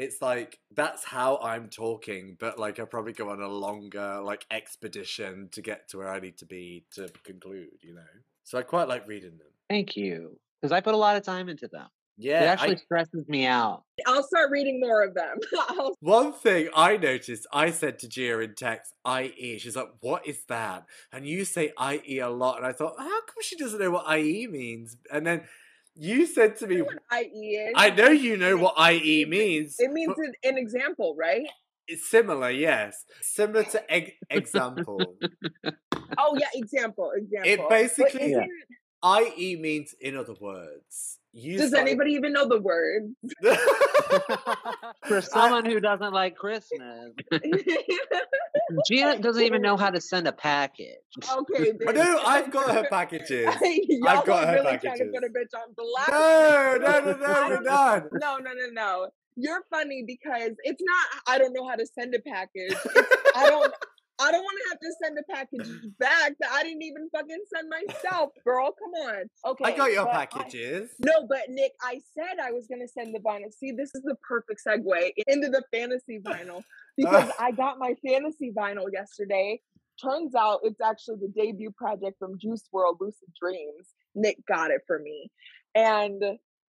it's 0.00 0.22
like 0.22 0.58
that's 0.74 1.04
how 1.04 1.36
I'm 1.42 1.68
talking, 1.68 2.38
but 2.40 2.58
like 2.58 2.80
I 2.80 2.84
probably 2.84 3.12
go 3.12 3.28
on 3.28 3.42
a 3.42 3.48
longer 3.48 4.22
like 4.24 4.46
expedition 4.50 5.50
to 5.52 5.60
get 5.60 5.90
to 5.90 5.98
where 5.98 6.08
I 6.08 6.20
need 6.20 6.38
to 6.38 6.46
be 6.46 6.86
to 6.94 7.10
conclude, 7.22 7.82
you 7.82 7.94
know. 7.94 8.00
So 8.44 8.56
I 8.56 8.62
quite 8.62 8.88
like 8.88 9.06
reading 9.06 9.36
them. 9.36 9.48
Thank 9.68 9.96
you. 9.96 10.38
Because 10.60 10.72
I 10.72 10.80
put 10.80 10.94
a 10.94 10.96
lot 10.96 11.16
of 11.16 11.22
time 11.22 11.50
into 11.50 11.68
them. 11.68 11.86
Yeah, 12.16 12.42
it 12.42 12.46
actually 12.46 12.76
I, 12.76 12.78
stresses 12.78 13.28
me 13.28 13.46
out. 13.46 13.84
I'll 14.06 14.22
start 14.22 14.50
reading 14.50 14.80
more 14.80 15.02
of 15.02 15.14
them. 15.14 15.38
One 16.00 16.32
thing 16.32 16.68
I 16.74 16.96
noticed, 16.96 17.46
I 17.52 17.70
said 17.70 17.98
to 18.00 18.08
Gia 18.08 18.40
in 18.40 18.54
text, 18.54 18.92
IE. 19.06 19.58
She's 19.58 19.76
like, 19.76 19.88
what 20.00 20.26
is 20.26 20.44
that? 20.48 20.84
And 21.12 21.26
you 21.26 21.46
say 21.46 21.72
IE 21.80 22.18
a 22.18 22.28
lot. 22.28 22.58
And 22.58 22.66
I 22.66 22.72
thought, 22.72 22.94
how 22.98 23.20
come 23.20 23.42
she 23.42 23.56
doesn't 23.56 23.80
know 23.80 23.90
what 23.90 24.18
IE 24.18 24.46
means? 24.48 24.98
And 25.10 25.26
then 25.26 25.44
you 25.94 26.26
said 26.26 26.56
to 26.58 26.66
me, 26.66 26.76
know 26.78 26.84
what 26.84 27.22
IE 27.24 27.26
is. 27.26 27.72
I 27.76 27.90
know 27.90 28.08
you 28.08 28.36
know 28.36 28.56
what 28.56 28.74
IE 28.92 29.24
means. 29.26 29.76
It 29.78 29.90
means 29.92 30.12
but 30.16 30.24
an, 30.24 30.32
an 30.44 30.58
example, 30.58 31.14
right? 31.18 31.46
it's 31.88 32.08
similar, 32.08 32.50
yes. 32.50 33.04
Similar 33.20 33.64
to 33.64 33.92
egg 33.92 34.12
example. 34.30 35.00
Oh 36.18 36.36
yeah, 36.38 36.46
example, 36.54 37.10
example. 37.16 37.66
But 37.68 37.70
basically- 37.70 38.32
isn't- 38.32 38.50
IE 39.02 39.56
means 39.56 39.94
in 40.00 40.16
other 40.16 40.34
words. 40.40 41.18
You 41.32 41.58
Does 41.58 41.68
started- 41.68 41.90
anybody 41.90 42.12
even 42.14 42.32
know 42.32 42.48
the 42.48 42.60
word? 42.60 43.14
For 45.06 45.20
someone 45.20 45.64
who 45.64 45.78
doesn't 45.80 46.12
like 46.12 46.34
Christmas, 46.36 47.12
Gia 48.86 49.18
doesn't 49.18 49.42
even 49.42 49.62
know 49.62 49.76
how 49.76 49.90
to 49.90 50.00
send 50.00 50.26
a 50.26 50.32
package. 50.32 50.96
okay. 51.18 51.70
I 51.70 51.92
bitch. 51.92 51.94
know, 51.94 52.20
I've 52.24 52.50
got 52.50 52.74
her 52.74 52.84
packages. 52.88 53.46
Y'all 53.62 54.08
I've 54.08 54.26
got 54.26 54.44
are 54.44 54.46
her 54.46 54.54
really 54.64 54.78
trying 54.78 54.98
to 54.98 55.04
put 55.14 55.24
a 55.24 55.28
bitch 55.28 55.54
on 55.56 55.72
blast. 55.76 56.10
No, 56.10 56.78
no, 56.80 57.00
no, 57.00 57.16
no, 57.16 57.48
we're 57.48 57.60
not. 57.62 58.04
No, 58.12 58.36
no, 58.38 58.50
no, 58.52 58.66
no. 58.72 59.08
You're 59.36 59.62
funny 59.70 60.02
because 60.06 60.52
it's 60.64 60.82
not. 60.82 61.22
I 61.34 61.38
don't 61.38 61.52
know 61.52 61.66
how 61.68 61.76
to 61.76 61.86
send 61.86 62.14
a 62.14 62.18
package. 62.20 62.72
It's, 62.72 63.36
I 63.36 63.48
don't. 63.48 63.72
I 64.20 64.30
don't 64.30 64.42
want 64.42 64.58
to 64.62 64.68
have 64.70 64.80
to 64.80 64.92
send 65.02 65.18
a 65.18 65.32
package 65.32 65.82
back 65.98 66.32
that 66.40 66.50
I 66.52 66.62
didn't 66.62 66.82
even 66.82 67.08
fucking 67.10 67.42
send 67.54 67.68
myself, 67.70 68.30
girl. 68.44 68.70
Come 68.78 69.08
on. 69.08 69.22
Okay. 69.46 69.64
I 69.64 69.76
got 69.76 69.92
your 69.92 70.04
but 70.04 70.14
I- 70.14 70.26
packages. 70.26 70.90
no, 70.98 71.26
but 71.28 71.48
Nick, 71.48 71.72
I 71.82 72.00
said 72.14 72.38
I 72.42 72.52
was 72.52 72.66
gonna 72.68 72.88
send 72.88 73.14
the 73.14 73.20
vinyl. 73.20 73.52
See, 73.52 73.72
this 73.72 73.94
is 73.94 74.02
the 74.02 74.16
perfect 74.26 74.60
segue 74.66 75.12
into 75.26 75.48
the 75.48 75.62
fantasy 75.72 76.20
vinyl 76.20 76.62
because 76.96 77.30
I 77.38 77.52
got 77.52 77.78
my 77.78 77.94
fantasy 78.06 78.52
vinyl 78.56 78.86
yesterday. 78.92 79.60
Turns 80.02 80.34
out 80.34 80.60
it's 80.64 80.80
actually 80.80 81.16
the 81.20 81.32
debut 81.36 81.70
project 81.72 82.18
from 82.18 82.38
Juice 82.38 82.62
WRLD, 82.74 82.96
Lucid 83.00 83.28
Dreams. 83.40 83.88
Nick 84.14 84.36
got 84.46 84.70
it 84.70 84.80
for 84.86 84.98
me, 84.98 85.30
and 85.74 86.22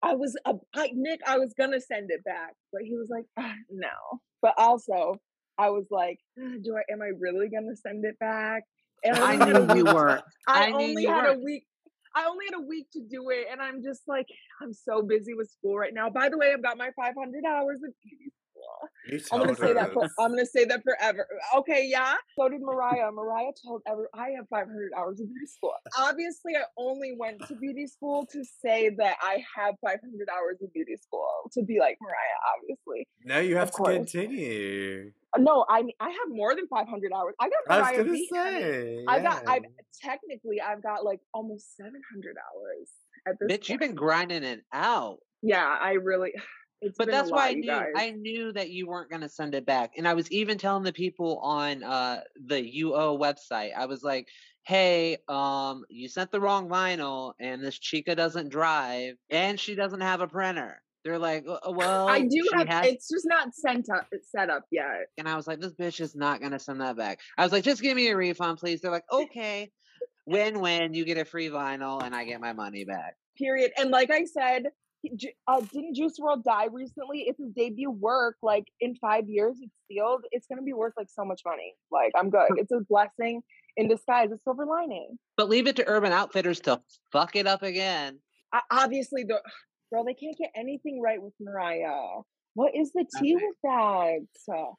I 0.02 0.16
was, 0.16 0.38
uh, 0.46 0.54
I, 0.76 0.92
Nick, 0.94 1.22
I 1.26 1.38
was 1.40 1.54
gonna 1.58 1.80
send 1.80 2.12
it 2.12 2.24
back, 2.26 2.54
but 2.72 2.82
he 2.84 2.96
was 2.96 3.08
like, 3.10 3.26
ah, 3.38 3.54
no. 3.70 4.20
But 4.42 4.54
also, 4.58 5.16
I 5.58 5.70
was 5.70 5.86
like, 5.92 6.20
do 6.38 6.76
I? 6.78 6.92
Am 6.92 7.02
I 7.02 7.12
really 7.20 7.50
gonna 7.50 7.76
send 7.76 8.06
it 8.06 8.18
back? 8.20 8.64
And 9.04 9.18
I 9.18 9.34
only 9.38 9.54
knew 9.68 9.76
you 9.76 9.86
weren't. 9.86 10.24
I, 10.48 10.66
I 10.68 10.70
knew 10.70 10.76
only 10.78 11.04
you 11.04 11.10
had 11.10 11.26
a 11.26 11.34
weren't. 11.34 11.44
week. 11.44 11.66
I 12.16 12.26
only 12.26 12.46
had 12.46 12.60
a 12.60 12.66
week 12.68 12.88
to 12.94 13.02
do 13.02 13.30
it, 13.32 13.48
and 13.52 13.60
I'm 13.62 13.82
just 13.84 14.02
like, 14.08 14.28
I'm 14.62 14.72
so 14.74 15.02
busy 15.02 15.34
with 15.34 15.50
school 15.50 15.78
right 15.78 15.94
now. 15.94 16.10
By 16.10 16.30
the 16.30 16.38
way, 16.38 16.54
I've 16.54 16.62
got 16.62 16.78
my 16.78 16.92
500 16.96 17.44
hours 17.46 17.78
of 17.84 17.92
beauty 18.04 18.32
school. 18.52 19.30
I'm 19.32 19.40
gonna 19.40 19.56
told 19.56 19.58
say 19.68 19.74
that. 19.74 19.94
For. 19.94 20.08
I'm 20.20 20.30
gonna 20.32 20.46
say 20.46 20.66
that 20.66 20.84
forever. 20.84 21.28
Okay, 21.58 21.88
yeah. 21.90 22.16
So 22.38 22.50
did 22.50 22.62
Mariah. 22.62 23.12
Mariah 23.12 23.52
told 23.66 23.82
every. 23.88 24.06
I 24.14 24.30
have 24.38 24.48
500 24.50 24.92
hours 24.98 25.20
of 25.20 25.28
beauty 25.28 25.46
school. 25.48 25.74
Obviously, 25.98 26.56
I 26.56 26.64
only 26.78 27.14
went 27.18 27.46
to 27.48 27.56
beauty 27.56 27.88
school 27.88 28.26
to 28.32 28.44
say 28.64 28.90
that 28.98 29.18
I 29.22 29.44
have 29.56 29.76
500 29.84 30.00
hours 30.30 30.58
of 30.62 30.72
beauty 30.74 30.96
school 30.98 31.28
to 31.54 31.64
be 31.64 31.80
like 31.80 31.98
Mariah. 32.02 32.16
Obviously, 32.58 33.08
Now 33.26 33.40
you 33.40 33.56
have 33.58 33.70
Of 33.70 33.76
to 33.76 33.78
course. 33.78 33.96
continue. 33.96 35.12
No. 35.38 35.66
I 35.70 35.84
I 36.00 36.10
have 36.10 36.30
more 36.30 36.56
than 36.56 36.68
500 36.68 37.12
hours. 37.14 37.36
I 37.40 37.50
got 37.50 37.58
I 37.70 37.92
was 37.92 37.98
gonna 37.98 38.12
beat. 38.12 38.30
honey. 38.34 38.62
say. 38.62 39.06
I 39.08 39.20
got. 39.20 39.48
I've 39.48 39.64
technically 40.02 40.62
I've 40.62 40.84
got 40.84 41.04
like 41.04 41.20
almost 41.34 41.76
700 41.78 42.36
hours 42.38 42.90
at 43.28 43.36
this. 43.40 43.52
Bitch, 43.52 43.70
you've 43.70 43.80
been 43.80 43.96
grinding 43.96 44.44
it 44.44 44.62
out. 44.74 45.20
Yeah, 45.42 45.66
I 45.66 45.94
really. 45.94 46.34
It's 46.86 46.98
But 46.98 47.10
that's 47.10 47.30
a 47.30 47.34
why 47.34 47.48
I 47.48 47.54
knew 47.54 47.66
guys. 47.66 47.94
I 47.96 48.10
knew 48.10 48.52
that 48.52 48.70
you 48.70 48.88
weren't 48.88 49.10
gonna 49.10 49.30
send 49.30 49.56
it 49.56 49.66
back. 49.66 49.94
And 49.96 50.06
I 50.06 50.16
was 50.16 50.30
even 50.34 50.58
telling 50.58 50.84
the 50.84 50.92
people 50.92 51.40
on 51.40 51.82
uh 51.82 52.24
the 52.46 52.58
UO 52.82 53.18
website, 53.18 53.70
I 53.74 53.86
was 53.86 54.04
like, 54.04 54.28
hey, 54.64 55.18
um, 55.30 55.86
you 55.90 56.10
sent 56.10 56.30
the 56.32 56.42
wrong 56.42 56.68
vinyl 56.68 57.36
and 57.40 57.64
this 57.64 57.80
chica 57.80 58.16
doesn't 58.16 58.50
drive 58.50 59.16
and 59.30 59.58
she 59.58 59.76
doesn't 59.76 60.02
have 60.02 60.20
a 60.20 60.28
printer. 60.28 60.83
They're 61.04 61.20
like, 61.20 61.46
"Uh, 61.48 61.60
well, 61.72 62.08
I 62.08 62.22
do 62.22 62.50
have. 62.54 62.68
has 62.68 62.86
It's 62.88 63.10
just 63.10 63.26
not 63.28 63.54
sent 63.54 63.90
up, 63.90 64.08
it's 64.12 64.32
set 64.32 64.50
up 64.50 64.64
yet. 64.72 65.08
And 65.18 65.28
I 65.28 65.36
was 65.36 65.48
like, 65.48 65.60
this 65.60 65.74
bitch 65.74 66.00
is 66.00 66.16
not 66.16 66.42
gonna 66.42 66.60
send 66.60 66.82
that 66.82 66.96
back. 66.96 67.20
I 67.38 67.44
was 67.44 67.52
like, 67.52 67.64
just 67.64 67.82
give 67.82 67.96
me 67.96 68.08
a 68.10 68.16
refund, 68.16 68.60
please. 68.60 68.82
They're 68.82 68.92
like, 68.92 69.06
okay. 69.12 69.72
Win 70.26 70.62
win, 70.62 70.94
you 70.94 71.04
get 71.04 71.18
a 71.18 71.26
free 71.26 71.50
vinyl 71.50 72.02
and 72.02 72.16
I 72.16 72.24
get 72.24 72.40
my 72.40 72.54
money 72.54 72.86
back. 72.86 73.16
Period. 73.38 73.72
And 73.78 73.92
like 73.92 74.10
I 74.10 74.24
said, 74.24 74.68
uh, 75.48 75.62
didn't 75.74 75.96
Juice 75.96 76.18
WRLD 76.20 76.44
die 76.44 76.68
recently? 76.72 77.26
It's 77.28 77.40
his 77.40 77.52
debut 77.52 77.92
work. 77.92 78.38
Like 78.42 78.66
in 78.80 78.96
five 78.96 79.28
years, 79.28 79.58
it's 79.62 79.74
sealed. 79.92 80.22
It's 80.32 80.48
gonna 80.48 80.62
be 80.62 80.74
worth 80.74 80.94
like 80.96 81.10
so 81.10 81.26
much 81.26 81.42
money. 81.46 81.74
Like 81.92 82.14
I'm 82.16 82.30
good. 82.30 82.48
It's 82.56 82.72
a 82.72 82.80
blessing 82.90 83.42
in 83.76 83.90
disguise. 83.90 84.32
A 84.32 84.38
silver 84.44 84.66
lining. 84.66 85.18
But 85.36 85.50
leave 85.50 85.68
it 85.68 85.76
to 85.78 85.88
Urban 85.88 86.14
Outfitters 86.14 86.62
to 86.62 86.82
fuck 87.12 87.36
it 87.36 87.48
up 87.48 87.64
again. 87.64 88.20
I, 88.54 88.62
obviously, 88.72 89.24
the 89.24 89.42
girl 89.94 90.04
they 90.04 90.14
can't 90.14 90.38
get 90.38 90.52
anything 90.56 91.00
right 91.02 91.22
with 91.22 91.34
Mariah. 91.40 92.22
What 92.56 92.76
is 92.76 92.92
the 92.94 93.06
tea 93.20 93.36
Okay. 93.36 93.46
with 93.46 93.56
that? 93.64 94.20
So, 94.46 94.78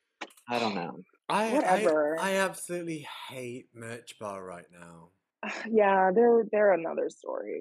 I 0.49 0.59
don't 0.59 0.75
know. 0.75 1.01
I, 1.29 1.55
Whatever. 1.55 2.19
I 2.21 2.33
I 2.33 2.35
absolutely 2.37 3.07
hate 3.29 3.67
Merchbar 3.77 4.45
right 4.45 4.67
now. 4.73 5.11
yeah, 5.71 6.11
they're 6.15 6.45
they're 6.53 6.73
another 6.73 7.09
story. 7.11 7.61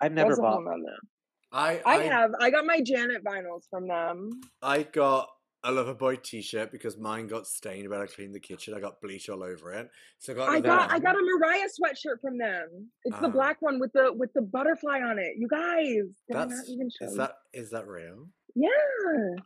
I've 0.00 0.12
never 0.12 0.30
That's 0.30 0.40
bought. 0.40 0.64
nother- 0.64 0.96
I 1.52 1.80
I 1.86 1.94
I, 1.98 2.02
have. 2.04 2.30
I 2.40 2.50
got 2.50 2.66
my 2.66 2.80
Janet 2.80 3.22
vinyls 3.24 3.62
from 3.70 3.86
them. 3.86 4.40
I 4.60 4.82
got 4.82 5.28
a 5.66 5.70
Loverboy 5.72 6.22
T-shirt 6.22 6.70
because 6.72 6.96
mine 6.96 7.26
got 7.26 7.46
stained 7.46 7.88
when 7.88 8.00
I 8.00 8.06
cleaned 8.06 8.34
the 8.34 8.40
kitchen. 8.40 8.74
I 8.74 8.80
got 8.80 9.00
bleach 9.00 9.28
all 9.28 9.42
over 9.42 9.72
it, 9.72 9.88
so 10.18 10.32
I 10.32 10.36
got. 10.36 10.48
I 10.48 10.60
got 10.60 10.90
I 10.92 10.98
got 10.98 11.14
a 11.16 11.20
Mariah 11.22 11.66
sweatshirt 11.68 12.20
from 12.20 12.38
them. 12.38 12.88
It's 13.04 13.18
the 13.20 13.26
Ah. 13.26 13.30
black 13.30 13.60
one 13.60 13.78
with 13.80 13.92
the 13.92 14.12
with 14.14 14.32
the 14.34 14.42
butterfly 14.42 15.00
on 15.00 15.18
it. 15.18 15.34
You 15.36 15.48
guys, 15.48 16.14
did 16.28 16.34
not 16.34 16.48
That's 16.50 16.68
even 16.68 16.88
show 16.90 17.06
is 17.06 17.16
that 17.16 17.32
is 17.52 17.70
that 17.70 17.86
real? 17.86 18.28
Yeah, 18.58 18.70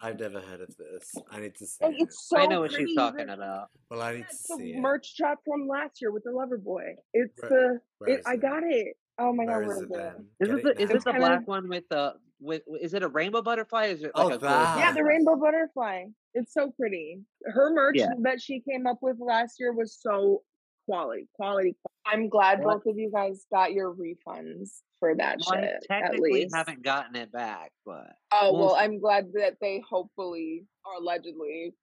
I've 0.01 0.21
never 0.21 0.39
heard 0.41 0.61
of 0.61 0.77
this. 0.77 1.13
I 1.33 1.41
need 1.41 1.57
to 1.57 1.67
see 1.67 1.85
and 1.85 1.95
it. 1.95 2.03
it's 2.03 2.29
so 2.29 2.39
I 2.39 2.47
know 2.47 2.61
what 2.61 2.71
pretty. 2.71 2.87
she's 2.87 2.97
talking 2.97 3.29
about. 3.29 3.67
Well, 3.91 4.03
I 4.03 4.13
need 4.15 4.21
It's 4.31 4.43
to 4.47 4.55
the 4.57 4.63
see 4.63 4.71
it. 4.75 4.79
merch 4.81 5.17
drop 5.17 5.39
from 5.45 5.67
last 5.67 6.01
year 6.01 6.13
with 6.13 6.23
the 6.23 6.31
Loverboy. 6.31 6.93
It's 7.13 7.35
Where- 7.43 7.51
the 7.51 7.81
Where 7.99 8.11
it, 8.11 8.21
is 8.21 8.27
I 8.27 8.37
got 8.37 8.63
it. 8.65 8.97
Oh 9.19 9.33
my 9.33 9.45
Where 9.47 9.63
god, 9.63 9.63
is 9.63 9.67
where 9.67 9.77
it 9.77 9.83
is 9.83 9.91
it? 9.91 9.93
then? 9.93 10.27
Is 10.41 10.49
Get 10.49 10.63
the, 10.77 10.83
is 10.83 10.91
it 10.91 11.05
the 11.05 11.13
black 11.15 11.49
one 11.49 11.69
with 11.69 11.85
the 11.91 12.15
with 12.41 12.63
is 12.81 12.95
it 12.95 13.03
a 13.03 13.09
rainbow 13.09 13.43
butterfly? 13.43 13.87
Is 13.87 14.03
it 14.03 14.13
like 14.15 14.25
Oh, 14.25 14.29
a 14.29 14.39
gold. 14.39 14.43
Yeah, 14.43 14.93
the 14.93 15.05
rainbow 15.05 15.37
butterfly. 15.37 16.07
It's 16.35 16.53
so 16.55 16.71
pretty. 16.71 17.21
Her 17.45 17.71
merch 17.73 17.97
Yeah. 17.97 18.09
that 18.21 18.41
she 18.41 18.61
came 18.61 18.87
up 18.87 18.99
with 19.03 19.19
last 19.21 19.61
year 19.61 19.73
was 19.73 19.95
so 20.01 20.43
quality, 20.87 21.29
quality. 21.35 21.77
I'm 22.07 22.29
glad 22.29 22.61
Well, 22.65 22.77
both 22.79 22.87
of 22.87 22.99
you 22.99 23.11
guys 23.13 23.45
got 23.53 23.73
your 23.73 23.95
refunds 23.95 24.81
for 24.99 25.15
that 25.17 25.39
Well, 25.47 25.59
I 25.59 25.61
shit. 25.63 25.71
At 25.75 25.83
technically 26.03 26.33
least. 26.33 26.55
haven't 26.55 26.83
gotten 26.83 27.15
it 27.17 27.31
back, 27.31 27.73
but 27.85 28.13
Oh 28.33 28.53
we'll 28.53 28.67
well. 28.67 28.75
I'm 28.77 28.99
glad 28.99 29.33
that 29.35 29.57
they 29.61 29.83
hopefully 29.89 30.67
or 30.85 30.95
allegedly 31.03 31.75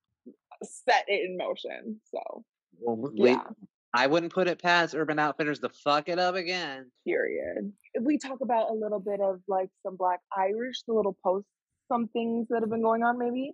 set 0.63 1.05
it 1.07 1.29
in 1.29 1.37
motion. 1.37 2.01
So 2.11 2.43
well, 2.79 2.95
we, 2.95 3.29
yeah, 3.31 3.43
I 3.97 4.05
wouldn't 4.05 4.31
put 4.31 4.47
it 4.47 4.61
past 4.61 4.93
Urban 4.93 5.17
Outfitters 5.17 5.59
to 5.59 5.69
fuck 5.69 6.07
it 6.07 6.19
up 6.19 6.35
again. 6.35 6.91
period. 7.05 7.73
If 7.95 8.03
we 8.03 8.19
talk 8.19 8.41
about 8.41 8.69
a 8.69 8.73
little 8.73 8.99
bit 8.99 9.19
of 9.19 9.41
like 9.47 9.69
some 9.81 9.95
Black 9.95 10.19
Irish, 10.37 10.83
the 10.87 10.93
little 10.93 11.17
posts, 11.23 11.49
some 11.87 12.07
things 12.09 12.47
that 12.49 12.61
have 12.61 12.69
been 12.69 12.83
going 12.83 13.01
on 13.01 13.17
maybe 13.17 13.53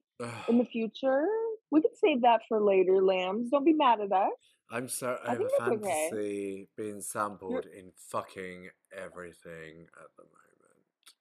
in 0.50 0.57
the 0.57 0.65
future. 0.71 1.25
We 1.71 1.81
could 1.81 1.95
save 1.95 2.23
that 2.23 2.41
for 2.50 2.59
later, 2.62 3.01
lambs. 3.01 3.51
Don't 3.51 3.63
be 3.63 3.73
mad 3.73 4.01
at 4.01 4.12
us. 4.12 4.31
I'm 4.69 4.89
sorry. 4.89 5.17
I 5.25 5.35
over 5.35 5.38
think 5.38 5.51
that's 5.59 5.71
okay. 5.71 6.09
fantasy 6.09 6.69
being 6.75 7.01
sampled 7.01 7.65
in 7.65 7.91
fucking 8.09 8.69
everything 8.95 9.88
at 9.95 10.09
the 10.17 10.23
moment. 10.23 10.43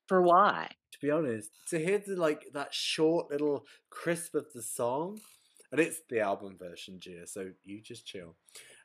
For 0.09 0.21
why? 0.21 0.69
To 0.93 0.99
be 1.00 1.11
honest, 1.11 1.50
to 1.69 1.79
hear 1.79 1.99
the 1.99 2.17
like 2.17 2.47
that 2.55 2.75
short 2.75 3.31
little 3.31 3.67
crisp 3.88 4.35
of 4.35 4.52
the 4.52 4.62
song, 4.62 5.21
and 5.73 5.81
it's 5.81 6.00
the 6.09 6.21
album 6.21 6.57
version, 6.59 7.00
Gia. 7.00 7.26
So 7.26 7.50
you 7.64 7.81
just 7.81 8.07
chill, 8.07 8.37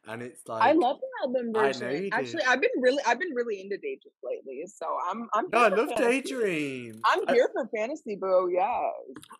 and 0.08 0.22
it's 0.22 0.48
like 0.48 0.64
I 0.64 0.72
love 0.72 0.98
the 1.00 1.08
album 1.28 1.52
I 1.56 1.62
know 1.62 1.68
version. 1.68 2.04
you 2.06 2.10
Actually, 2.12 2.44
do. 2.44 2.50
I've 2.50 2.62
been 2.62 2.72
really, 2.80 3.04
I've 3.06 3.20
been 3.20 3.34
really 3.36 3.62
into 3.62 3.76
Daydream 3.78 4.14
lately. 4.24 4.64
So 4.68 4.86
I'm, 5.10 5.28
I'm. 5.34 5.46
No, 5.52 5.60
I 5.66 5.70
for 5.70 5.78
love 5.78 5.90
fantasy. 5.90 6.22
Daydream. 6.22 7.02
I'm 7.06 7.20
I- 7.28 7.34
here 7.34 7.50
for 7.54 7.70
fantasy, 7.76 8.16
boo. 8.16 8.50
Yeah. 8.52 8.90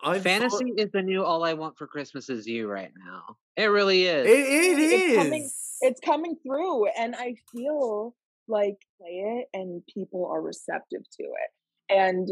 I'm 0.04 0.22
Fantasy 0.22 0.74
is 0.78 0.92
the 0.92 1.02
new 1.02 1.24
All 1.24 1.44
I 1.44 1.54
Want 1.54 1.78
for 1.78 1.88
Christmas 1.88 2.30
Is 2.30 2.46
You 2.46 2.68
right 2.68 2.92
now. 3.06 3.38
It 3.56 3.66
really 3.68 4.06
is. 4.06 4.28
It, 4.28 4.32
it 4.32 4.80
It's 4.80 5.24
coming- 5.24 5.50
it's 5.82 6.00
coming 6.04 6.36
through 6.44 6.88
and 6.88 7.16
i 7.16 7.36
feel 7.52 8.16
like 8.48 8.78
play 9.00 9.12
it 9.44 9.48
and 9.54 9.84
people 9.94 10.26
are 10.26 10.42
receptive 10.42 11.04
to 11.12 11.24
it 11.24 11.96
and 11.96 12.28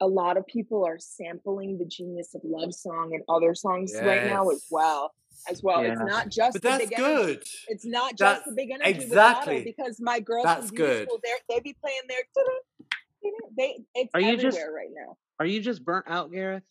a 0.00 0.06
lot 0.06 0.36
of 0.36 0.46
people 0.46 0.84
are 0.86 0.98
sampling 0.98 1.78
the 1.78 1.84
genius 1.84 2.34
of 2.34 2.40
love 2.44 2.72
song 2.74 3.10
and 3.14 3.22
other 3.28 3.54
songs 3.54 3.92
right 4.02 4.26
now 4.26 4.48
as 4.48 4.64
well 4.70 5.12
as 5.50 5.62
well 5.62 5.80
it's 5.80 6.00
not 6.00 6.28
just 6.28 6.54
but 6.54 6.62
the 6.62 6.68
that's 6.68 6.84
big 6.86 6.98
energy. 6.98 7.24
good. 7.34 7.42
it's 7.68 7.86
not 7.86 8.10
just 8.10 8.18
That's- 8.20 8.42
the 8.46 8.52
big 8.54 8.70
energy 8.70 8.90
exactly. 8.90 9.54
with 9.56 9.64
because 9.64 9.96
my 10.00 10.20
girls 10.20 10.44
That's 10.44 10.68
from 10.68 10.76
good. 10.76 11.08
school 11.08 11.20
they 11.22 11.54
they 11.54 11.60
be 11.60 11.74
playing 11.80 12.00
their 12.08 12.22
they 13.56 13.78
it's 13.94 14.10
Are 14.14 14.20
you 14.20 14.28
everywhere 14.32 14.50
just- 14.50 14.58
right 14.74 14.90
now 14.92 15.16
Are 15.38 15.46
you 15.46 15.60
just 15.60 15.84
burnt 15.84 16.06
out, 16.08 16.30
Gareth? 16.32 16.62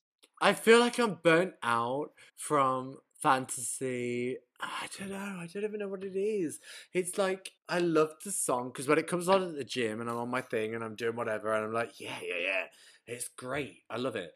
I 0.42 0.54
feel 0.54 0.80
like 0.80 0.98
I'm 1.00 1.16
burnt 1.24 1.54
out 1.64 2.12
from 2.38 2.98
fantasy. 3.22 4.38
I 4.62 4.88
don't 4.98 5.12
know. 5.12 5.38
I 5.40 5.48
don't 5.52 5.64
even 5.64 5.80
know 5.80 5.88
what 5.88 6.04
it 6.04 6.18
is. 6.18 6.60
It's 6.94 7.18
like 7.18 7.52
I 7.70 7.80
love 7.80 8.12
the 8.24 8.32
song 8.32 8.70
because 8.70 8.88
when 8.88 8.98
it 8.98 9.08
comes 9.08 9.30
on 9.30 9.44
at 9.44 9.56
the 9.56 9.64
gym 9.64 10.02
and 10.02 10.10
I'm 10.10 10.18
on 10.18 10.30
my 10.30 10.42
thing 10.42 10.76
and 10.76 10.84
I'm 10.84 10.96
doing 10.96 11.16
whatever 11.16 11.54
and 11.54 11.66
I'm 11.66 11.74
like, 11.74 12.00
yeah, 12.00 12.18
yeah, 12.22 12.40
yeah, 12.42 12.64
it's 13.08 13.30
great. 13.30 13.84
I 13.90 13.98
love 13.98 14.16
it. 14.16 14.32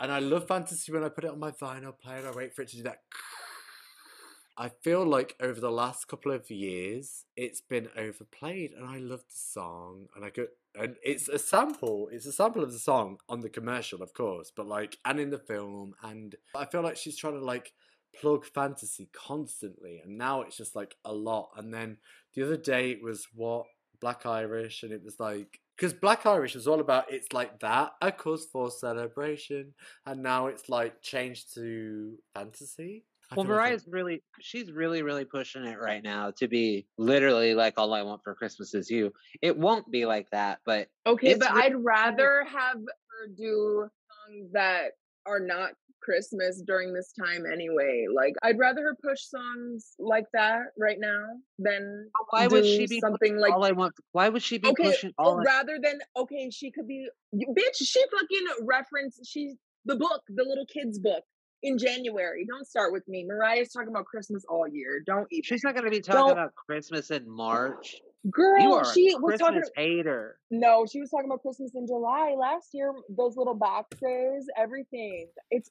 And 0.00 0.10
I 0.10 0.18
love 0.18 0.48
fantasy 0.48 0.92
when 0.92 1.04
I 1.04 1.08
put 1.08 1.24
it 1.24 1.30
on 1.30 1.38
my 1.38 1.50
vinyl 1.50 1.98
player 1.98 2.18
and 2.18 2.28
I 2.28 2.32
wait 2.32 2.54
for 2.54 2.62
it 2.62 2.68
to 2.68 2.76
do 2.76 2.82
that. 2.84 3.00
I 4.58 4.70
feel 4.70 5.04
like 5.04 5.36
over 5.40 5.60
the 5.60 5.70
last 5.70 6.08
couple 6.08 6.32
of 6.32 6.50
years, 6.50 7.26
it's 7.36 7.60
been 7.60 7.88
overplayed, 7.94 8.72
and 8.72 8.88
I 8.88 8.96
love 8.96 9.20
the 9.28 9.36
song, 9.36 10.06
and 10.16 10.24
I 10.24 10.30
go, 10.30 10.46
and 10.74 10.96
it's 11.04 11.28
a 11.28 11.38
sample. 11.38 12.08
It's 12.10 12.24
a 12.24 12.32
sample 12.32 12.62
of 12.62 12.72
the 12.72 12.78
song 12.78 13.18
on 13.28 13.40
the 13.40 13.50
commercial, 13.50 14.02
of 14.02 14.14
course, 14.14 14.50
but 14.56 14.66
like, 14.66 14.96
and 15.04 15.20
in 15.20 15.28
the 15.28 15.38
film, 15.38 15.94
and 16.02 16.34
I 16.54 16.64
feel 16.64 16.80
like 16.80 16.96
she's 16.96 17.18
trying 17.18 17.34
to 17.34 17.44
like 17.44 17.74
plug 18.14 18.44
fantasy 18.46 19.10
constantly, 19.12 19.98
and 19.98 20.16
now 20.18 20.42
it's 20.42 20.56
just 20.56 20.74
like 20.76 20.96
a 21.04 21.12
lot. 21.12 21.50
And 21.56 21.72
then 21.72 21.98
the 22.34 22.42
other 22.42 22.56
day 22.56 22.90
it 22.92 23.02
was 23.02 23.26
what 23.32 23.66
Black 24.00 24.26
Irish, 24.26 24.82
and 24.82 24.92
it 24.92 25.02
was 25.02 25.18
like 25.20 25.60
because 25.76 25.92
Black 25.92 26.24
Irish 26.26 26.54
was 26.54 26.66
all 26.68 26.80
about 26.80 27.12
it's 27.12 27.32
like 27.32 27.60
that 27.60 27.92
a 28.00 28.12
cause 28.12 28.46
for 28.46 28.70
celebration, 28.70 29.74
and 30.06 30.22
now 30.22 30.46
it's 30.46 30.68
like 30.68 31.02
changed 31.02 31.54
to 31.54 32.18
fantasy. 32.34 33.06
I 33.30 33.36
Well, 33.36 33.44
feel 33.44 33.52
like 33.52 33.62
Mariah's 33.64 33.86
really, 33.86 34.24
she's 34.40 34.72
really, 34.72 35.02
really 35.02 35.24
pushing 35.24 35.64
it 35.64 35.78
right 35.78 36.02
now 36.02 36.30
to 36.32 36.48
be 36.48 36.88
literally 36.96 37.54
like 37.54 37.74
all 37.76 37.92
I 37.92 38.02
want 38.02 38.22
for 38.24 38.34
Christmas 38.34 38.72
is 38.74 38.90
you. 38.90 39.12
It 39.42 39.56
won't 39.58 39.90
be 39.90 40.06
like 40.06 40.30
that, 40.30 40.60
but 40.64 40.88
Okay, 41.06 41.34
but 41.34 41.48
re- 41.50 41.62
I'd 41.62 41.76
rather 41.84 42.44
have 42.44 42.78
her 42.78 43.28
do 43.28 43.88
songs 44.10 44.50
that 44.52 44.92
are 45.26 45.40
not 45.40 45.72
Christmas 46.02 46.62
during 46.64 46.92
this 46.92 47.12
time 47.12 47.44
anyway. 47.52 48.06
Like 48.14 48.34
I'd 48.42 48.58
rather 48.58 48.82
her 48.82 48.96
push 49.02 49.22
songs 49.22 49.94
like 49.98 50.26
that 50.32 50.66
right 50.78 50.98
now 51.00 51.24
than 51.58 52.08
why 52.30 52.46
would 52.46 52.64
she 52.64 52.86
be 52.86 53.00
something 53.00 53.36
like 53.36 53.52
all 53.52 53.64
I 53.64 53.72
want? 53.72 53.94
Why 54.12 54.28
would 54.28 54.42
she 54.42 54.58
be 54.58 54.68
okay, 54.68 54.84
pushing 54.84 55.12
all? 55.18 55.40
I, 55.40 55.42
rather 55.42 55.78
than 55.82 55.98
okay, 56.16 56.48
she 56.50 56.70
could 56.70 56.86
be 56.86 57.08
bitch. 57.34 57.76
She 57.76 58.02
fucking 58.12 58.64
reference 58.66 59.18
she's 59.26 59.54
the 59.84 59.96
book, 59.96 60.22
the 60.28 60.44
little 60.44 60.66
kids 60.66 60.98
book 60.98 61.24
in 61.62 61.78
January. 61.78 62.46
Don't 62.48 62.66
start 62.66 62.92
with 62.92 63.06
me. 63.08 63.24
Mariah's 63.26 63.72
talking 63.72 63.88
about 63.88 64.06
Christmas 64.06 64.44
all 64.48 64.66
year. 64.68 65.02
Don't 65.04 65.26
even. 65.30 65.42
she's 65.44 65.64
not 65.64 65.74
going 65.74 65.84
to 65.84 65.90
be 65.90 66.00
talking 66.00 66.20
Don't- 66.20 66.32
about 66.32 66.54
Christmas 66.54 67.10
in 67.10 67.28
March. 67.28 67.96
Girl, 68.30 68.60
You 68.60 68.72
are 68.74 68.92
she 68.92 69.14
was 69.16 69.38
talking. 69.38 69.60
Christmas 69.60 69.70
hater. 69.76 70.38
No, 70.50 70.86
she 70.90 71.00
was 71.00 71.10
talking 71.10 71.26
about 71.26 71.42
Christmas 71.42 71.72
in 71.74 71.86
July 71.86 72.34
last 72.38 72.70
year. 72.72 72.92
Those 73.08 73.36
little 73.36 73.54
boxes, 73.54 74.48
everything. 74.56 75.28
It's 75.50 75.70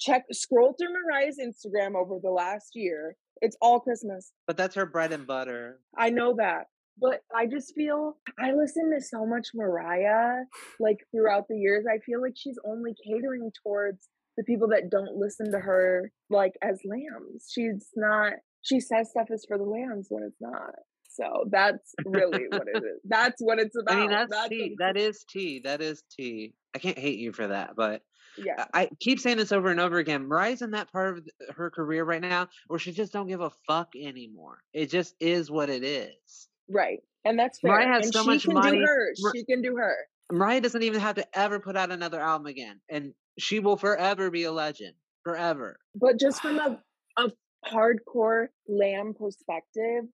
check 0.00 0.24
scroll 0.32 0.74
through 0.78 0.92
Mariah's 0.92 1.38
Instagram 1.38 1.94
over 1.94 2.18
the 2.22 2.30
last 2.30 2.70
year. 2.74 3.16
It's 3.40 3.56
all 3.60 3.80
Christmas. 3.80 4.32
But 4.46 4.56
that's 4.56 4.74
her 4.74 4.86
bread 4.86 5.12
and 5.12 5.26
butter. 5.26 5.80
I 5.96 6.10
know 6.10 6.34
that. 6.38 6.66
But 6.98 7.22
I 7.34 7.46
just 7.46 7.74
feel 7.74 8.16
I 8.38 8.52
listen 8.52 8.90
to 8.94 9.00
so 9.00 9.26
much 9.26 9.48
Mariah 9.54 10.44
like 10.78 10.98
throughout 11.10 11.48
the 11.48 11.56
years. 11.56 11.84
I 11.90 11.98
feel 11.98 12.20
like 12.20 12.34
she's 12.36 12.58
only 12.64 12.94
catering 13.06 13.50
towards 13.62 14.08
the 14.36 14.44
people 14.44 14.68
that 14.68 14.90
don't 14.90 15.16
listen 15.16 15.50
to 15.52 15.58
her 15.58 16.10
like 16.30 16.52
as 16.62 16.80
lambs. 16.84 17.48
She's 17.50 17.88
not 17.96 18.34
she 18.62 18.78
says 18.78 19.10
stuff 19.10 19.28
is 19.30 19.44
for 19.46 19.58
the 19.58 19.64
lambs 19.64 20.06
when 20.08 20.22
it's 20.22 20.40
not. 20.40 20.74
So 21.14 21.44
that's 21.50 21.94
really 22.04 22.44
what 22.48 22.66
it 22.72 22.82
is. 22.82 23.00
That's 23.04 23.40
what 23.40 23.58
it's 23.58 23.76
about. 23.76 23.96
I 23.96 24.00
mean, 24.00 24.10
that's, 24.10 24.30
what 24.30 24.48
tea. 24.50 24.76
That 24.78 24.96
is 24.96 25.24
tea. 25.28 25.60
That 25.64 25.80
is 25.80 26.02
tea. 26.10 26.54
I 26.74 26.78
can't 26.78 26.98
hate 26.98 27.18
you 27.18 27.32
for 27.32 27.48
that, 27.48 27.76
but 27.76 28.02
yeah. 28.38 28.64
I 28.72 28.88
keep 29.00 29.20
saying 29.20 29.36
this 29.36 29.52
over 29.52 29.70
and 29.70 29.80
over 29.80 29.98
again. 29.98 30.26
Mariah's 30.26 30.62
in 30.62 30.70
that 30.70 30.90
part 30.90 31.18
of 31.18 31.28
her 31.54 31.70
career 31.70 32.04
right 32.04 32.20
now 32.20 32.48
where 32.66 32.78
she 32.78 32.92
just 32.92 33.12
don't 33.12 33.28
give 33.28 33.40
a 33.40 33.50
fuck 33.66 33.90
anymore. 34.00 34.58
It 34.72 34.90
just 34.90 35.14
is 35.20 35.50
what 35.50 35.68
it 35.68 35.84
is. 35.84 36.48
Right. 36.68 37.00
And 37.24 37.38
that's 37.38 37.60
fair. 37.60 37.72
Mariah 37.72 37.88
has 37.88 38.06
and 38.06 38.14
so 38.14 38.22
she 38.22 38.28
much 38.28 38.44
can 38.44 38.54
money. 38.54 38.78
do 38.78 38.84
her. 38.84 39.12
She 39.34 39.44
can 39.44 39.62
do 39.62 39.76
her. 39.76 39.96
Mariah 40.30 40.60
doesn't 40.60 40.82
even 40.82 41.00
have 41.00 41.16
to 41.16 41.38
ever 41.38 41.60
put 41.60 41.76
out 41.76 41.92
another 41.92 42.20
album 42.20 42.46
again, 42.46 42.80
and 42.88 43.12
she 43.38 43.60
will 43.60 43.76
forever 43.76 44.30
be 44.30 44.44
a 44.44 44.52
legend, 44.52 44.94
forever. 45.24 45.78
But 45.94 46.18
just 46.18 46.40
from 46.40 46.58
a, 46.58 46.80
a 47.18 47.30
hardcore 47.70 48.46
lamb 48.66 49.14
perspective, 49.14 50.04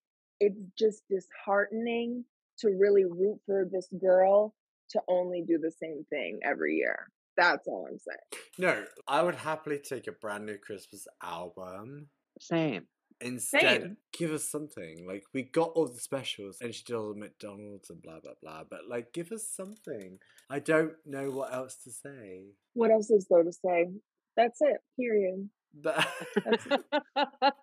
it's 0.40 0.61
just 0.78 1.02
disheartening 1.09 2.25
to 2.59 2.68
really 2.68 3.04
root 3.04 3.38
for 3.47 3.68
this 3.71 3.88
girl 4.00 4.54
to 4.90 5.00
only 5.09 5.42
do 5.47 5.59
the 5.59 5.71
same 5.71 6.04
thing 6.11 6.40
every 6.45 6.76
year. 6.76 7.11
That's 7.37 7.68
all 7.68 7.87
I'm 7.88 7.99
saying. 7.99 8.42
No, 8.59 8.85
I 9.07 9.23
would 9.23 9.37
happily 9.37 9.78
take 9.78 10.09
a 10.09 10.12
brand 10.12 10.47
new 10.47 10.59
Christmas 10.59 11.07
album. 11.23 12.09
Same. 12.40 12.87
Instead, 13.21 13.61
Same. 13.83 13.97
give 14.12 14.30
us 14.30 14.45
something. 14.49 15.04
Like 15.07 15.25
we 15.35 15.42
got 15.42 15.73
all 15.75 15.88
the 15.88 15.99
specials, 15.99 16.59
and 16.61 16.73
she 16.73 16.85
did 16.85 16.95
all 16.95 17.12
the 17.12 17.18
McDonald's 17.18 17.90
and 17.90 18.00
blah 18.00 18.21
blah 18.21 18.35
blah. 18.40 18.62
But 18.68 18.88
like, 18.88 19.12
give 19.12 19.33
us 19.33 19.45
something. 19.45 20.18
I 20.49 20.61
don't 20.61 20.92
know 21.04 21.30
what 21.30 21.52
else 21.52 21.76
to 21.85 21.90
say. 21.90 22.42
What 22.75 22.92
else 22.92 23.11
is 23.11 23.26
there 23.28 23.42
to 23.42 23.52
say? 23.52 23.88
That's 24.37 24.61
it. 24.61 24.76
Period. 24.97 25.49
But 25.75 26.07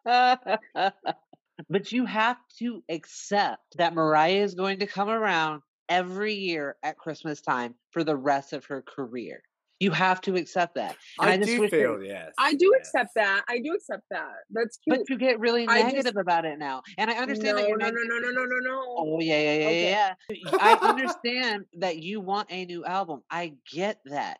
but 1.69 1.91
you 1.91 2.05
have 2.05 2.37
to 2.59 2.83
accept 2.89 3.77
that 3.77 3.93
Mariah 3.93 4.43
is 4.43 4.55
going 4.55 4.79
to 4.79 4.87
come 4.87 5.09
around 5.09 5.61
every 5.89 6.33
year 6.33 6.75
at 6.83 6.97
Christmas 6.97 7.41
time 7.41 7.75
for 7.91 8.03
the 8.03 8.15
rest 8.15 8.53
of 8.53 8.65
her 8.65 8.81
career. 8.81 9.41
You 9.81 9.91
have 9.91 10.21
to 10.21 10.35
accept 10.37 10.75
that. 10.75 10.95
And 11.19 11.29
I, 11.43 11.45
do 11.45 11.59
wish 11.59 11.71
that- 11.71 11.77
feel 11.77 12.01
yes. 12.01 12.31
I 12.39 12.53
do 12.53 12.71
yes. 12.73 12.87
accept 12.87 13.09
that. 13.15 13.43
I 13.49 13.59
do 13.59 13.73
accept 13.73 14.03
that. 14.09 14.31
That's 14.49 14.77
cute. 14.77 14.99
But 14.99 15.09
you 15.09 15.17
get 15.17 15.37
really 15.39 15.67
I 15.67 15.81
just- 15.81 15.95
negative 15.95 16.17
about 16.17 16.45
it 16.45 16.57
now. 16.57 16.81
And 16.97 17.11
I 17.11 17.15
understand 17.15 17.57
no, 17.57 17.61
that 17.61 17.67
you're 17.69 17.77
no, 17.77 17.87
not 17.87 17.93
no, 17.93 18.01
no, 18.03 18.19
no, 18.19 18.31
no, 18.31 18.45
no, 18.45 18.71
no. 18.71 18.95
Oh 18.97 19.19
yeah, 19.19 19.41
yeah, 19.41 19.57
yeah, 19.57 19.67
Okay. 19.67 19.89
yeah, 19.89 20.13
yeah. 20.29 20.57
I 20.61 20.73
understand 20.87 21.65
that 21.79 22.01
you 22.01 22.21
want 22.21 22.47
a 22.51 22.65
new 22.65 22.85
album. 22.85 23.21
I 23.29 23.55
get 23.71 23.99
that. 24.05 24.37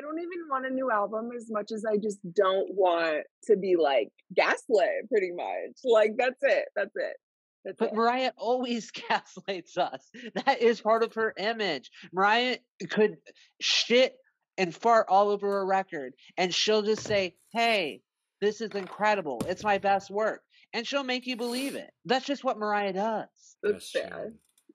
No, 0.00 0.08
I 0.08 0.12
don't 0.12 0.18
even 0.18 0.48
want 0.48 0.66
a 0.66 0.70
new 0.70 0.90
album 0.90 1.30
as 1.36 1.46
much 1.50 1.72
as 1.72 1.84
I 1.84 1.96
just 1.96 2.18
don't 2.34 2.68
want 2.74 3.24
to 3.44 3.56
be 3.56 3.76
like 3.76 4.08
gaslit, 4.34 5.08
pretty 5.08 5.32
much. 5.32 5.76
Like 5.84 6.12
that's 6.16 6.38
it. 6.42 6.66
That's 6.76 6.94
it. 6.94 7.16
That's 7.64 7.76
But 7.78 7.88
it. 7.88 7.94
Mariah 7.94 8.32
always 8.36 8.90
gaslights 9.08 9.76
us. 9.76 10.08
That 10.46 10.60
is 10.62 10.80
part 10.80 11.02
of 11.02 11.14
her 11.14 11.34
image. 11.36 11.90
Mariah 12.12 12.58
could 12.90 13.16
shit 13.60 14.16
and 14.58 14.74
fart 14.74 15.06
all 15.08 15.30
over 15.30 15.60
a 15.60 15.64
record, 15.64 16.14
and 16.36 16.54
she'll 16.54 16.82
just 16.82 17.04
say, 17.06 17.36
Hey, 17.52 18.02
this 18.40 18.60
is 18.60 18.70
incredible. 18.70 19.42
It's 19.46 19.64
my 19.64 19.78
best 19.78 20.10
work. 20.10 20.42
And 20.72 20.86
she'll 20.86 21.04
make 21.04 21.26
you 21.26 21.36
believe 21.36 21.74
it. 21.74 21.90
That's 22.04 22.24
just 22.24 22.44
what 22.44 22.58
Mariah 22.58 22.92
does. 22.92 23.26
That's 23.62 23.90
That's 23.90 23.90
fair. 23.90 24.10
true. 24.10 24.32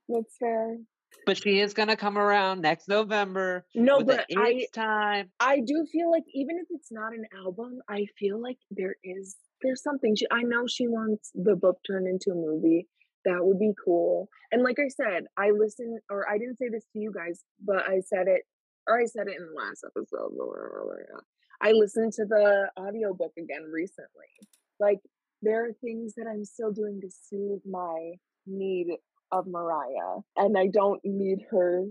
That's 0.10 0.38
fair. 0.38 0.77
But 1.25 1.38
she 1.38 1.60
is 1.60 1.74
going 1.74 1.89
to 1.89 1.95
come 1.95 2.17
around 2.17 2.62
next 2.62 2.88
November 2.88 3.65
No, 3.74 4.01
but 4.01 4.25
I 4.38 4.67
time. 4.74 5.31
I 5.39 5.60
do 5.60 5.86
feel 5.91 6.12
like 6.12 6.24
even 6.34 6.57
if 6.57 6.67
it's 6.69 6.91
not 6.91 7.13
an 7.13 7.25
album, 7.36 7.79
I 7.89 8.05
feel 8.17 8.41
like 8.41 8.57
there 8.72 8.95
is 9.03 9.36
there's 9.62 9.81
something. 9.81 10.15
She, 10.15 10.25
I 10.31 10.43
know 10.43 10.67
she 10.67 10.88
wants 10.88 11.31
the 11.34 11.55
book 11.55 11.79
turned 11.86 12.07
into 12.07 12.31
a 12.31 12.36
movie. 12.36 12.88
That 13.25 13.43
would 13.43 13.60
be 13.60 13.72
cool. 13.84 14.29
And 14.51 14.62
like 14.63 14.77
I 14.79 14.88
said, 14.89 15.25
I 15.36 15.50
listened, 15.50 16.00
or 16.12 16.29
I 16.29 16.38
didn't 16.38 16.57
say 16.57 16.69
this 16.69 16.86
to 16.93 17.00
you 17.00 17.12
guys, 17.12 17.41
but 17.65 17.88
I 17.89 18.01
said 18.01 18.27
it, 18.27 18.43
or 18.88 19.00
I 19.00 19.05
said 19.05 19.27
it 19.27 19.38
in 19.39 19.48
the 19.48 19.60
last 19.60 19.84
episode. 19.84 20.34
Or 20.39 20.86
whatever, 20.86 21.07
yeah. 21.12 21.22
I 21.62 21.72
listened 21.72 22.13
to 22.13 22.25
the 22.25 22.69
audiobook 22.77 23.34
again 23.38 23.63
recently. 23.72 24.29
Like 24.79 25.00
there 25.41 25.65
are 25.65 25.74
things 25.74 26.13
that 26.15 26.27
I'm 26.27 26.45
still 26.45 26.72
doing 26.72 27.01
to 27.01 27.10
soothe 27.10 27.62
my 27.65 28.13
need 28.45 28.98
of 29.32 29.48
Mariah, 29.48 30.20
and 30.38 30.58
I 30.58 30.67
don't 30.67 31.00
need 31.03 31.39
her 31.51 31.86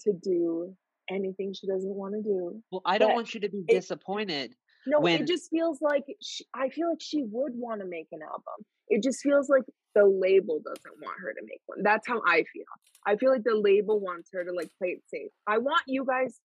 to 0.00 0.12
do 0.22 0.74
anything 1.10 1.52
she 1.54 1.66
doesn't 1.66 1.94
want 1.94 2.14
to 2.14 2.22
do. 2.22 2.62
Well, 2.70 2.82
I 2.84 2.98
don't 2.98 3.10
But 3.10 3.14
want 3.16 3.34
you 3.34 3.40
to 3.40 3.48
be 3.48 3.64
it- 3.68 3.72
disappointed. 3.74 4.54
No, 4.88 5.00
when- 5.00 5.22
it 5.22 5.26
just 5.26 5.50
feels 5.50 5.80
like 5.82 6.04
she, 6.22 6.44
I 6.54 6.68
feel 6.68 6.88
like 6.90 7.00
she 7.00 7.22
would 7.24 7.52
want 7.54 7.80
to 7.80 7.86
make 7.88 8.06
an 8.12 8.20
album. 8.22 8.64
It 8.88 9.02
just 9.02 9.20
feels 9.20 9.48
like 9.48 9.64
the 9.96 10.04
label 10.04 10.60
doesn't 10.64 11.00
want 11.02 11.18
her 11.20 11.32
to 11.32 11.40
make 11.42 11.60
one. 11.66 11.82
That's 11.82 12.06
how 12.06 12.20
I 12.24 12.44
feel. 12.52 12.64
I 13.04 13.16
feel 13.16 13.30
like 13.32 13.42
the 13.44 13.56
label 13.56 13.98
wants 14.00 14.30
her 14.32 14.44
to 14.44 14.52
like 14.52 14.70
play 14.78 14.90
it 14.90 15.02
safe. 15.08 15.30
I 15.46 15.58
want 15.58 15.82
you 15.88 16.04
guys 16.04 16.38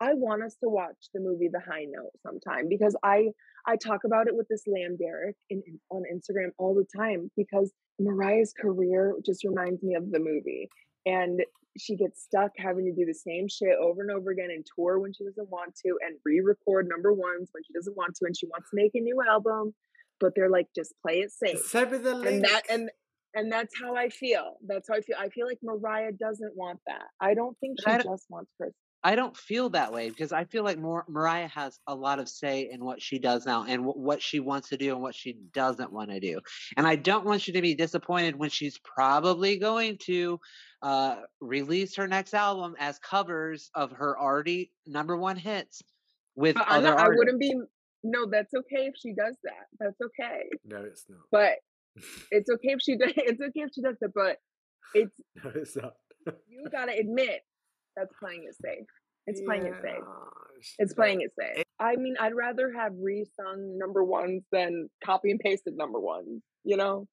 I 0.00 0.14
want 0.14 0.42
us 0.42 0.56
to 0.56 0.68
watch 0.68 0.96
the 1.14 1.20
movie 1.20 1.48
The 1.52 1.60
High 1.60 1.84
Note 1.88 2.10
sometime 2.26 2.68
because 2.68 2.96
I 3.04 3.28
I 3.64 3.76
talk 3.76 4.00
about 4.04 4.26
it 4.26 4.34
with 4.34 4.48
this 4.48 4.64
Lamb 4.66 4.96
Derek 4.96 5.36
in, 5.48 5.62
in- 5.66 5.80
on 5.90 6.02
Instagram 6.12 6.50
all 6.58 6.74
the 6.74 6.86
time 7.00 7.30
because 7.36 7.72
Mariah's 7.98 8.52
career 8.58 9.14
just 9.24 9.44
reminds 9.44 9.82
me 9.82 9.94
of 9.94 10.10
the 10.10 10.18
movie 10.18 10.68
and 11.06 11.40
she 11.76 11.96
gets 11.96 12.22
stuck 12.22 12.52
having 12.56 12.84
to 12.84 12.92
do 12.92 13.04
the 13.04 13.14
same 13.14 13.48
shit 13.48 13.76
over 13.80 14.02
and 14.02 14.10
over 14.10 14.30
again 14.30 14.50
and 14.50 14.64
tour 14.76 14.98
when 14.98 15.12
she 15.12 15.24
doesn't 15.24 15.50
want 15.50 15.74
to 15.84 15.98
and 16.06 16.16
re-record 16.24 16.88
number 16.88 17.12
ones 17.12 17.48
when 17.52 17.62
she 17.64 17.72
doesn't 17.72 17.96
want 17.96 18.14
to 18.14 18.26
and 18.26 18.36
she 18.36 18.46
wants 18.46 18.70
to 18.70 18.76
make 18.76 18.92
a 18.94 19.00
new 19.00 19.20
album 19.28 19.74
but 20.20 20.32
they're 20.36 20.50
like 20.50 20.66
just 20.74 20.94
play 21.02 21.18
it 21.20 21.30
safe 21.32 21.60
Send 21.66 21.90
the 21.92 22.14
link. 22.14 22.26
and 22.26 22.44
that 22.44 22.62
and 22.70 22.90
and 23.34 23.50
that's 23.50 23.74
how 23.82 23.96
I 23.96 24.10
feel. 24.10 24.54
That's 24.64 24.88
how 24.88 24.94
I 24.94 25.00
feel. 25.00 25.16
I 25.18 25.28
feel 25.28 25.46
like 25.46 25.58
Mariah 25.62 26.12
doesn't 26.12 26.52
want 26.56 26.78
that. 26.86 27.02
I 27.20 27.34
don't 27.34 27.58
think 27.58 27.78
she 27.80 27.90
just 27.92 28.26
wants 28.30 28.52
Chris. 28.56 28.72
I 29.04 29.16
don't 29.16 29.36
feel 29.36 29.68
that 29.70 29.92
way 29.92 30.08
because 30.08 30.32
I 30.32 30.44
feel 30.44 30.64
like 30.64 30.78
Mar- 30.78 31.04
Mariah 31.08 31.48
has 31.48 31.78
a 31.86 31.94
lot 31.94 32.18
of 32.18 32.26
say 32.26 32.70
in 32.72 32.82
what 32.82 33.02
she 33.02 33.18
does 33.18 33.44
now 33.44 33.64
and 33.68 33.84
w- 33.84 34.00
what 34.02 34.22
she 34.22 34.40
wants 34.40 34.70
to 34.70 34.78
do 34.78 34.94
and 34.94 35.02
what 35.02 35.14
she 35.14 35.36
doesn't 35.52 35.92
want 35.92 36.08
to 36.08 36.20
do. 36.20 36.40
And 36.78 36.86
I 36.86 36.96
don't 36.96 37.26
want 37.26 37.46
you 37.46 37.52
to 37.52 37.60
be 37.60 37.74
disappointed 37.74 38.34
when 38.34 38.48
she's 38.48 38.78
probably 38.78 39.58
going 39.58 39.98
to 40.06 40.40
uh, 40.80 41.16
release 41.42 41.96
her 41.96 42.08
next 42.08 42.32
album 42.32 42.76
as 42.78 42.98
covers 42.98 43.70
of 43.74 43.92
her 43.92 44.18
already 44.18 44.72
number 44.86 45.18
one 45.18 45.36
hits 45.36 45.82
with 46.34 46.54
But 46.54 46.64
I'm 46.66 46.78
other 46.78 46.96
not, 46.96 46.98
I 47.00 47.08
wouldn't 47.08 47.38
be. 47.38 47.54
No, 48.02 48.26
that's 48.26 48.54
okay 48.54 48.86
if 48.86 48.94
she 48.96 49.12
does 49.12 49.36
that. 49.44 49.66
That's 49.78 50.00
okay. 50.00 50.48
no, 50.64 50.78
it's 50.82 51.04
not. 51.10 51.20
But 51.30 51.56
it's 52.30 52.48
okay 52.48 52.68
if 52.68 52.80
she 52.80 52.96
does. 52.96 53.12
It's 53.16 53.40
okay 53.40 53.60
if 53.60 53.70
she 53.74 53.82
does 53.82 53.96
that. 54.00 54.14
But 54.14 54.38
it's 54.94 55.14
no, 55.44 55.52
it's 55.54 55.76
not. 55.76 55.94
you 56.48 56.64
gotta 56.72 56.98
admit 56.98 57.42
that's 57.96 58.12
playing 58.20 58.44
it 58.48 58.54
safe. 58.62 58.86
It's 59.26 59.40
playing 59.40 59.66
it 59.66 59.74
safe. 59.82 60.04
It's 60.78 60.94
playing 60.94 61.22
it 61.22 61.32
safe. 61.38 61.64
I 61.80 61.96
mean, 61.96 62.14
I'd 62.20 62.34
rather 62.34 62.72
have 62.72 62.92
re-sung 62.98 63.78
number 63.78 64.04
ones 64.04 64.42
than 64.52 64.88
copy 65.04 65.30
and 65.30 65.40
pasted 65.40 65.76
number 65.76 65.98
ones. 65.98 66.42
You 66.62 66.76
know, 66.76 67.06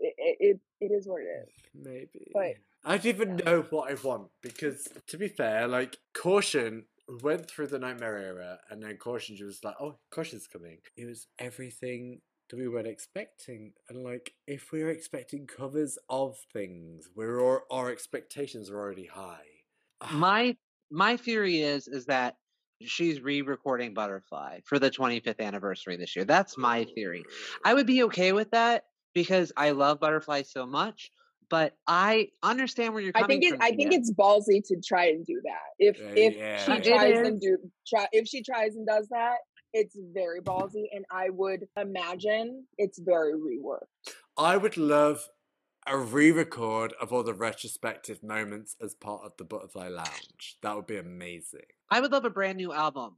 it 0.00 0.14
it, 0.18 0.60
it, 0.80 0.92
is 0.92 1.06
what 1.06 1.22
it 1.22 1.26
is. 1.26 1.48
Maybe. 1.74 2.30
But- 2.32 2.54
I 2.84 2.98
don't 2.98 3.06
even 3.06 3.36
know 3.44 3.66
what 3.70 3.90
I 3.90 3.96
want 4.06 4.28
because, 4.42 4.88
to 5.08 5.18
be 5.18 5.26
fair, 5.26 5.66
like 5.66 5.96
Caution 6.14 6.84
went 7.20 7.50
through 7.50 7.66
the 7.66 7.80
Nightmare 7.80 8.18
era, 8.18 8.58
and 8.70 8.80
then 8.80 8.96
Caution 8.96 9.36
was 9.44 9.64
like, 9.64 9.74
"Oh, 9.80 9.98
Caution's 10.12 10.46
coming." 10.46 10.78
It 10.96 11.06
was 11.06 11.26
everything 11.38 12.20
that 12.48 12.58
we 12.58 12.68
weren't 12.68 12.86
expecting, 12.86 13.72
and 13.88 14.04
like 14.04 14.34
if 14.46 14.70
we 14.70 14.82
are 14.82 14.90
expecting 14.90 15.48
covers 15.48 15.98
of 16.08 16.38
things, 16.52 17.08
we're 17.16 17.40
all, 17.40 17.62
our 17.72 17.90
expectations 17.90 18.70
are 18.70 18.78
already 18.78 19.06
high. 19.06 19.55
My 20.12 20.56
my 20.90 21.16
theory 21.16 21.60
is 21.62 21.88
is 21.88 22.06
that 22.06 22.36
she's 22.82 23.20
re-recording 23.20 23.94
Butterfly 23.94 24.60
for 24.64 24.78
the 24.78 24.90
25th 24.90 25.40
anniversary 25.40 25.96
this 25.96 26.14
year. 26.14 26.24
That's 26.24 26.56
my 26.58 26.84
theory. 26.94 27.24
I 27.64 27.74
would 27.74 27.86
be 27.86 28.02
okay 28.04 28.32
with 28.32 28.50
that 28.50 28.84
because 29.14 29.52
I 29.56 29.70
love 29.70 29.98
Butterfly 29.98 30.42
so 30.42 30.66
much, 30.66 31.10
but 31.48 31.76
I 31.86 32.28
understand 32.42 32.92
where 32.92 33.02
you're 33.02 33.12
coming 33.12 33.38
I 33.38 33.40
think 33.40 33.44
it, 33.44 33.56
from. 33.58 33.62
I 33.62 33.70
think 33.76 33.92
it's 33.92 34.12
ballsy 34.12 34.62
to 34.66 34.80
try 34.86 35.06
and 35.06 35.24
do 35.24 35.40
that. 35.44 35.70
If 35.78 35.96
Uh, 35.98 36.12
if 36.14 36.34
yeah. 36.34 36.64
she 36.64 36.80
tries 36.82 37.18
and 37.20 37.40
do 37.40 37.58
try 37.88 38.08
if 38.12 38.28
she 38.28 38.42
tries 38.42 38.76
and 38.76 38.86
does 38.86 39.08
that, 39.08 39.38
it's 39.72 39.96
very 40.12 40.40
ballsy, 40.40 40.84
and 40.92 41.04
I 41.10 41.30
would 41.30 41.66
imagine 41.76 42.66
it's 42.78 42.98
very 42.98 43.32
reworked. 43.34 44.14
I 44.38 44.56
would 44.56 44.76
love 44.76 45.28
a 45.86 45.96
re-record 45.96 46.92
of 47.00 47.12
all 47.12 47.22
the 47.22 47.34
retrospective 47.34 48.22
moments 48.22 48.76
as 48.82 48.94
part 48.94 49.22
of 49.24 49.32
the 49.36 49.44
Butterfly 49.44 49.88
Lounge. 49.88 50.58
That 50.62 50.74
would 50.74 50.86
be 50.86 50.96
amazing. 50.96 51.66
I 51.90 52.00
would 52.00 52.12
love 52.12 52.24
a 52.24 52.30
brand 52.30 52.56
new 52.56 52.72
album, 52.72 53.16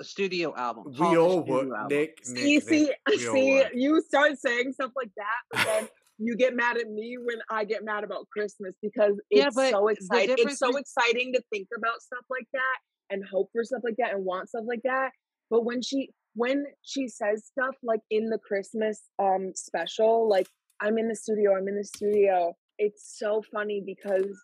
a 0.00 0.04
studio 0.04 0.54
album. 0.56 0.92
We 0.98 1.16
all 1.16 1.40
would. 1.40 1.68
Nick, 1.88 2.20
Nick, 2.28 2.44
See, 2.44 2.60
see, 2.60 2.82
Nick, 2.82 2.98
all 3.08 3.34
see, 3.34 3.64
you 3.74 4.00
start 4.02 4.38
saying 4.38 4.72
stuff 4.72 4.90
like 4.96 5.10
that, 5.16 5.40
but 5.50 5.64
then 5.64 5.88
you 6.18 6.36
get 6.36 6.54
mad 6.54 6.76
at 6.76 6.90
me 6.90 7.16
when 7.18 7.38
I 7.50 7.64
get 7.64 7.84
mad 7.84 8.04
about 8.04 8.28
Christmas 8.30 8.74
because 8.82 9.14
it's 9.30 9.54
but 9.54 9.70
so 9.70 9.88
exciting. 9.88 10.36
It's 10.38 10.58
so 10.58 10.76
exciting 10.76 11.32
to 11.32 11.42
think 11.52 11.68
about 11.76 12.02
stuff 12.02 12.24
like 12.30 12.46
that 12.52 12.78
and 13.10 13.24
hope 13.30 13.48
for 13.52 13.64
stuff 13.64 13.82
like 13.82 13.96
that 13.98 14.12
and 14.12 14.24
want 14.24 14.48
stuff 14.48 14.64
like 14.66 14.82
that. 14.84 15.10
But 15.50 15.64
when 15.64 15.82
she 15.82 16.10
when 16.34 16.66
she 16.82 17.08
says 17.08 17.46
stuff 17.46 17.76
like 17.82 18.00
in 18.10 18.28
the 18.28 18.38
Christmas 18.38 19.00
um 19.18 19.52
special, 19.54 20.28
like 20.28 20.48
I'm 20.80 20.98
in 20.98 21.08
the 21.08 21.16
studio, 21.16 21.56
I'm 21.56 21.68
in 21.68 21.76
the 21.76 21.84
studio, 21.84 22.54
it's 22.78 23.16
so 23.18 23.42
funny 23.52 23.82
because 23.84 24.36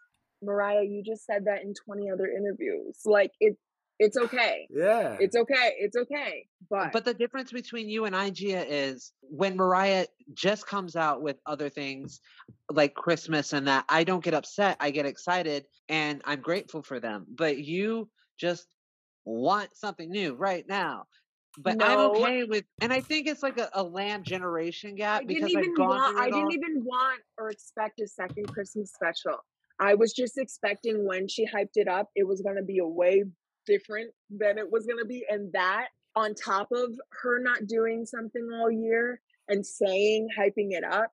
Mariah, 0.43 0.85
you 0.85 1.03
just 1.05 1.27
said 1.27 1.45
that 1.47 1.63
in 1.63 1.75
20 1.75 2.11
other 2.11 2.27
interviews. 2.27 2.99
Like 3.05 3.33
it 3.41 3.57
It's 3.99 4.17
okay. 4.17 4.67
Yeah. 4.71 5.19
It's 5.21 5.37
okay. 5.37 5.75
It's 5.79 5.97
okay. 5.97 6.47
But 6.71 6.93
But 6.93 7.05
the 7.05 7.13
difference 7.13 7.53
between 7.53 7.91
you 7.91 8.07
and 8.07 8.15
IGA 8.15 8.65
is 8.69 9.13
when 9.23 9.57
Mariah 9.57 10.07
just 10.33 10.67
comes 10.67 10.97
out 10.97 11.21
with 11.21 11.37
other 11.45 11.69
things 11.69 12.21
like 12.73 12.95
Christmas 12.95 13.53
and 13.53 13.69
that, 13.69 13.85
I 13.89 14.05
don't 14.05 14.25
get 14.25 14.33
upset. 14.33 14.79
I 14.81 14.91
get 14.91 15.05
excited 15.05 15.67
and 15.89 16.23
I'm 16.25 16.41
grateful 16.41 16.83
for 16.83 16.99
them. 17.01 17.27
But 17.29 17.59
you 17.59 18.09
just 18.39 18.67
want 19.27 19.77
something 19.77 20.11
new 20.11 20.35
right 20.35 20.65
now. 20.67 21.05
But 21.63 21.83
I'm 21.83 21.99
okay 22.11 22.45
with, 22.45 22.65
and 22.81 22.93
I 22.93 23.01
think 23.01 23.27
it's 23.27 23.43
like 23.43 23.59
a, 23.59 23.69
a 23.75 23.83
land 23.83 24.25
generation 24.25 24.93
I 24.93 24.95
gap 24.95 25.27
didn't 25.27 25.47
because 25.47 25.57
I've 25.57 25.75
gone 25.77 25.89
want 25.89 26.19
I 26.19 26.25
didn't 26.27 26.45
all. 26.45 26.53
even 26.53 26.85
want 26.85 27.21
or 27.39 27.51
expect 27.51 28.01
a 28.01 28.07
second 28.07 28.47
Christmas 28.49 28.93
special. 28.93 29.37
I 29.79 29.95
was 29.95 30.13
just 30.13 30.39
expecting 30.39 31.07
when 31.07 31.29
she 31.29 31.47
hyped 31.47 31.77
it 31.77 31.89
up, 31.89 32.09
it 32.15 32.27
was 32.27 32.41
gonna 32.41 32.63
be 32.63 32.79
a 32.79 32.87
way 32.87 33.25
different 33.67 34.11
than 34.31 34.59
it 34.59 34.71
was 34.71 34.87
gonna 34.87 35.05
be. 35.05 35.25
And 35.29 35.53
that 35.53 35.89
on 36.17 36.35
top 36.35 36.69
of 36.73 36.91
her 37.23 37.41
not 37.43 37.67
doing 37.67 38.07
something 38.07 38.49
all 38.55 38.71
year 38.71 39.21
and 39.49 39.65
saying 39.65 40.29
hyping 40.39 40.69
it 40.71 40.85
up, 40.85 41.13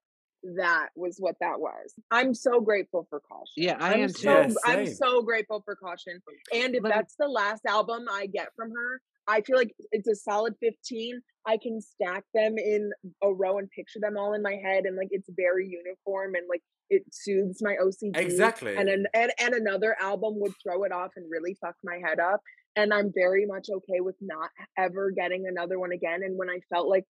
that 0.56 0.90
was 0.96 1.18
what 1.20 1.36
that 1.42 1.60
was. 1.60 1.94
I'm 2.12 2.34
so 2.34 2.62
grateful 2.62 3.06
for 3.10 3.20
caution. 3.20 3.52
Yeah, 3.58 3.78
I 3.80 3.96
I'm 3.96 4.02
am 4.02 4.10
so 4.10 4.20
too. 4.48 4.56
Yeah, 4.66 4.74
I'm 4.74 4.86
so 4.88 5.22
grateful 5.22 5.62
for 5.66 5.76
caution. 5.76 6.22
And 6.54 6.76
if 6.76 6.84
Let 6.84 6.90
me- 6.90 6.90
that's 6.90 7.16
the 7.16 7.28
last 7.28 7.66
album 7.66 8.06
I 8.10 8.28
get 8.28 8.50
from 8.56 8.72
her, 8.72 9.02
I 9.28 9.42
feel 9.42 9.58
like 9.58 9.74
it's 9.92 10.08
a 10.08 10.16
solid 10.16 10.54
15. 10.62 11.22
I 11.46 11.58
can 11.62 11.82
stack 11.82 12.24
them 12.34 12.58
in 12.58 12.92
a 13.24 13.32
row 13.32 13.58
and 13.58 13.70
picture 13.70 14.00
them 14.02 14.18
all 14.18 14.34
in 14.34 14.42
my 14.42 14.56
head 14.64 14.86
and 14.86 14.96
like 14.96 15.10
it's 15.12 15.30
very 15.36 15.68
uniform 15.68 16.36
and 16.36 16.46
like 16.50 16.62
it 16.90 17.04
soothes 17.12 17.60
my 17.62 17.76
OCD. 17.82 18.18
Exactly. 18.18 18.76
And 18.76 18.90
an, 18.90 19.06
and, 19.14 19.32
and 19.40 19.54
another 19.54 19.96
album 20.02 20.36
would 20.38 20.54
throw 20.64 20.84
it 20.84 20.92
off 20.92 21.12
and 21.16 21.26
really 21.30 21.58
fuck 21.60 21.76
my 21.84 22.00
head 22.06 22.20
up. 22.20 22.42
And 22.76 22.94
I'm 22.94 23.12
very 23.14 23.46
much 23.46 23.68
okay 23.70 24.00
with 24.00 24.16
not 24.22 24.50
ever 24.78 25.12
getting 25.12 25.46
another 25.48 25.80
one 25.80 25.92
again. 25.92 26.22
And 26.24 26.38
when 26.38 26.50
I 26.50 26.60
felt 26.74 26.88
like 26.88 27.04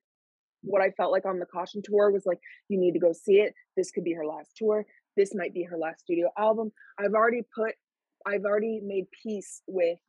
what 0.62 0.82
I 0.82 0.92
felt 0.92 1.12
like 1.12 1.26
on 1.26 1.40
the 1.40 1.46
caution 1.46 1.82
tour 1.84 2.12
was 2.12 2.24
like, 2.26 2.40
you 2.70 2.80
need 2.80 2.94
to 2.94 3.00
go 3.00 3.14
see 3.14 3.36
it. 3.36 3.54
This 3.76 3.92
could 3.92 4.04
be 4.04 4.14
her 4.14 4.26
last 4.26 4.52
tour. 4.58 4.86
This 5.16 5.36
might 5.36 5.54
be 5.54 5.64
her 5.64 5.78
last 5.78 6.02
studio 6.02 6.30
album. 6.38 6.72
I've 7.00 7.14
already 7.14 7.42
put, 7.56 7.74
I've 8.26 8.46
already 8.46 8.82
made 8.84 9.06
peace 9.24 9.62
with. 9.68 10.00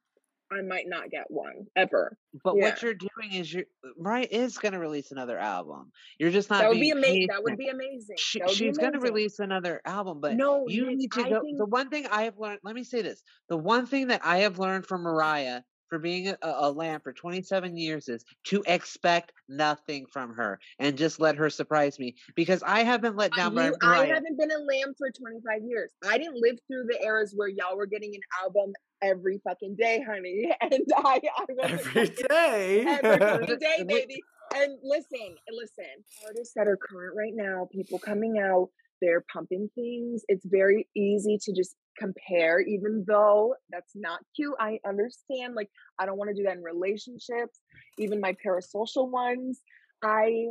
I 0.50 0.62
might 0.62 0.88
not 0.88 1.10
get 1.10 1.30
one 1.30 1.66
ever. 1.76 2.16
But 2.44 2.56
Yeah. 2.56 2.62
what 2.62 2.82
you're 2.82 2.94
doing 2.94 3.32
is 3.32 3.52
you're 3.52 3.64
uh, 3.84 3.88
Mariah 3.98 4.26
is 4.30 4.58
going 4.58 4.72
to 4.72 4.78
release 4.78 5.10
another 5.10 5.38
album. 5.38 5.92
You're 6.18 6.30
just 6.30 6.50
not 6.50 6.60
That 6.60 6.70
would 6.70 6.80
be 6.80 6.90
amazing. 6.90 7.26
That 7.28 7.42
would 7.42 7.56
be 7.56 7.68
amazing. 7.68 8.16
She, 8.18 8.40
would 8.40 8.50
she's 8.50 8.78
going 8.78 8.92
to 8.92 9.00
release 9.00 9.38
another 9.38 9.80
album, 9.84 10.20
but 10.20 10.36
No, 10.36 10.66
you 10.68 10.94
need 10.94 11.12
to 11.12 11.20
I 11.20 11.30
go. 11.30 11.40
think 11.40 11.58
The 11.58 11.66
one 11.66 11.90
thing 11.90 12.06
I 12.06 12.22
have 12.22 12.38
learned, 12.38 12.60
let 12.62 12.74
me 12.74 12.84
say 12.84 13.02
this: 13.02 13.22
the 13.48 13.56
one 13.56 13.86
thing 13.86 14.08
that 14.08 14.22
I 14.24 14.38
have 14.38 14.58
learned 14.58 14.86
from 14.86 15.02
Mariah 15.02 15.62
for 15.88 15.98
being 15.98 16.28
a, 16.28 16.36
a 16.42 16.70
lamb 16.70 17.00
for 17.02 17.12
27 17.12 17.76
years 17.76 18.08
is 18.08 18.24
to 18.44 18.62
expect 18.66 19.32
nothing 19.48 20.06
from 20.12 20.34
her 20.34 20.58
and 20.78 20.96
just 20.96 21.20
let 21.20 21.36
her 21.36 21.50
surprise 21.50 21.98
me 21.98 22.14
because 22.36 22.62
I 22.62 22.82
have 22.84 23.00
been 23.00 23.16
let 23.16 23.32
down 23.32 23.54
by 23.54 23.66
you, 23.68 23.76
I 23.82 24.06
haven't 24.06 24.38
been 24.38 24.50
a 24.50 24.58
lamb 24.58 24.94
for 24.98 25.10
25 25.10 25.62
years. 25.66 25.90
I 26.08 26.18
didn't 26.18 26.40
live 26.40 26.56
through 26.66 26.84
the 26.84 27.02
eras 27.04 27.32
where 27.36 27.48
y'all 27.48 27.76
were 27.76 27.86
getting 27.86 28.14
an 28.14 28.20
album 28.42 28.72
every 29.02 29.40
fucking 29.44 29.76
day, 29.76 30.02
honey. 30.06 30.52
And 30.60 30.84
I, 30.96 31.20
I 31.38 31.44
wasn't 31.48 31.80
Every 31.88 32.06
fucking- 32.06 32.26
day. 32.28 32.84
every 32.86 33.18
fucking 33.18 33.58
day, 33.58 33.76
Wait. 33.78 33.88
baby. 33.88 34.20
And 34.56 34.78
listen, 34.82 35.36
listen, 35.50 35.84
artists 36.26 36.54
that 36.56 36.66
are 36.68 36.76
current 36.78 37.14
right 37.16 37.32
now, 37.34 37.68
people 37.70 37.98
coming 37.98 38.38
out, 38.38 38.70
they're 39.00 39.24
pumping 39.32 39.68
things. 39.74 40.22
It's 40.28 40.44
very 40.46 40.88
easy 40.96 41.38
to 41.42 41.52
just 41.52 41.74
compare, 41.98 42.60
even 42.60 43.04
though 43.06 43.54
that's 43.70 43.92
not 43.94 44.20
cute. 44.36 44.54
I 44.58 44.78
understand. 44.86 45.54
Like, 45.54 45.70
I 45.98 46.06
don't 46.06 46.18
want 46.18 46.30
to 46.30 46.34
do 46.34 46.44
that 46.44 46.56
in 46.56 46.62
relationships, 46.62 47.60
even 47.98 48.20
my 48.20 48.36
parasocial 48.44 49.10
ones. 49.10 49.60
I 50.02 50.46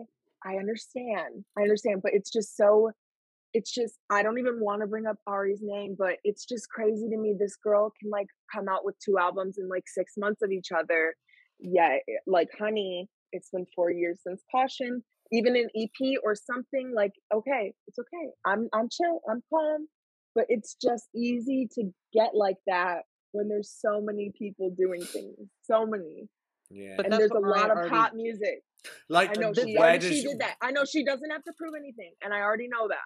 I 0.46 0.56
understand. 0.56 1.46
I 1.58 1.62
understand, 1.62 2.02
but 2.04 2.14
it's 2.14 2.32
just 2.32 2.56
so 2.56 2.92
it's 3.54 3.74
just 3.74 3.96
I 4.10 4.24
don't 4.24 4.40
even 4.40 4.60
want 4.60 4.82
to 4.82 4.88
bring 4.88 5.06
up 5.06 5.18
Ari's 5.26 5.62
name, 5.62 5.96
but 5.98 6.18
it's 6.24 6.46
just 6.46 6.70
crazy 6.70 7.10
to 7.10 7.18
me. 7.18 7.36
This 7.38 7.56
girl 7.56 7.92
can 8.00 8.10
like 8.10 8.28
come 8.54 8.68
out 8.68 8.86
with 8.86 8.96
two 9.04 9.18
albums 9.18 9.58
in 9.58 9.68
like 9.68 9.86
six 9.88 10.14
months 10.18 10.42
of 10.42 10.52
each 10.52 10.72
other. 10.72 11.16
Yeah, 11.60 11.98
like 12.28 12.50
honey, 12.58 13.10
it's 13.32 13.50
been 13.50 13.66
four 13.76 13.92
years 13.92 14.20
since 14.24 14.44
Caution. 14.52 15.04
Even 15.32 15.56
an 15.56 15.68
EP 15.76 16.18
or 16.24 16.36
something 16.36 16.94
like 16.96 17.12
okay, 17.34 17.74
it's 17.88 17.98
okay. 18.00 18.30
I'm 18.46 18.68
I'm 18.74 18.88
chill. 18.90 19.22
I'm 19.30 19.42
calm. 19.54 19.88
But 20.36 20.46
it's 20.50 20.76
just 20.82 21.06
easy 21.16 21.68
to 21.76 21.90
get 22.14 22.36
like 22.36 22.58
that 22.68 23.04
when 23.32 23.50
there's 23.50 23.74
so 23.76 24.00
many 24.02 24.32
people 24.38 24.70
doing 24.78 25.02
things. 25.02 25.36
So 25.64 25.86
many, 25.86 26.28
yeah. 26.70 26.94
But 26.96 27.06
and 27.08 27.14
there's 27.14 27.32
a 27.32 27.36
what 27.36 27.44
Mariah 27.44 27.62
lot 27.62 27.72
of 27.72 27.78
already- 27.78 27.90
pop 27.90 28.14
music. 28.14 28.62
like, 29.10 29.32
I 29.36 29.42
know 29.42 29.52
she 29.54 29.74
where 29.76 29.90
already 29.90 30.08
does 30.10 30.18
she 30.18 30.24
did 30.24 30.40
that. 30.40 30.56
I 30.62 30.72
know 30.72 30.86
she 30.86 31.04
doesn't 31.04 31.30
have 31.32 31.44
to 31.46 31.54
prove 31.58 31.74
anything, 31.76 32.12
and 32.24 32.34
I 32.34 32.42
already 32.42 32.68
know 32.68 32.88
that. 32.88 32.98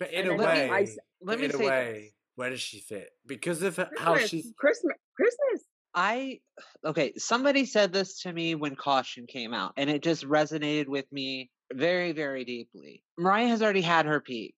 But 0.00 0.12
in 0.12 0.28
And 0.28 0.40
a 0.40 0.44
I 0.44 0.54
think 0.56 0.70
way, 0.72 0.76
I 0.78 0.82
s- 0.82 0.98
Let 1.22 1.38
me 1.38 1.44
in 1.44 1.50
a 1.52 1.56
say 1.56 1.66
way, 1.66 2.00
this. 2.02 2.12
where 2.34 2.50
does 2.50 2.60
she 2.60 2.80
fit? 2.80 3.10
Because 3.26 3.62
of 3.62 3.76
how 3.76 4.12
Christmas, 4.14 4.28
she's. 4.30 4.52
Christmas, 4.58 4.96
Christmas. 5.16 5.64
I 5.94 6.40
okay, 6.84 7.12
somebody 7.16 7.66
said 7.66 7.92
this 7.92 8.20
to 8.22 8.32
me 8.32 8.54
when 8.56 8.74
Caution 8.74 9.26
came 9.28 9.54
out, 9.54 9.74
and 9.76 9.88
it 9.88 10.02
just 10.02 10.24
resonated 10.26 10.88
with 10.88 11.06
me 11.12 11.50
very, 11.72 12.12
very 12.12 12.44
deeply. 12.44 13.02
Mariah 13.18 13.48
has 13.48 13.62
already 13.62 13.82
had 13.82 14.06
her 14.06 14.20
peak. 14.20 14.54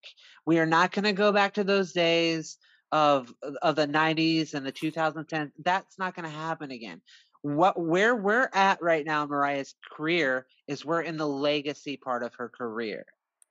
We 0.46 0.59
are 0.59 0.66
not 0.66 0.92
going 0.92 1.05
to 1.05 1.12
go 1.12 1.33
back 1.33 1.55
to 1.55 1.64
those 1.64 1.92
days 1.92 2.59
of 2.90 3.33
of 3.62 3.77
the 3.77 3.87
90s 3.87 4.55
and 4.55 4.66
the 4.66 4.72
2010s. 4.72 5.51
That's 5.64 5.98
not 5.98 6.14
going 6.14 6.25
to 6.25 6.37
happen 6.37 6.70
again. 6.70 7.01
What 7.42 7.81
where 7.81 8.14
we're 8.14 8.48
at 8.53 8.83
right 8.83 9.05
now, 9.05 9.27
Mariah's 9.27 9.75
career 9.96 10.46
is 10.68 10.85
we're 10.85 11.03
in 11.03 11.16
the 11.16 11.27
legacy 11.27 11.96
part 11.96 12.22
of 12.22 12.35
her 12.35 12.48
career. 12.48 13.05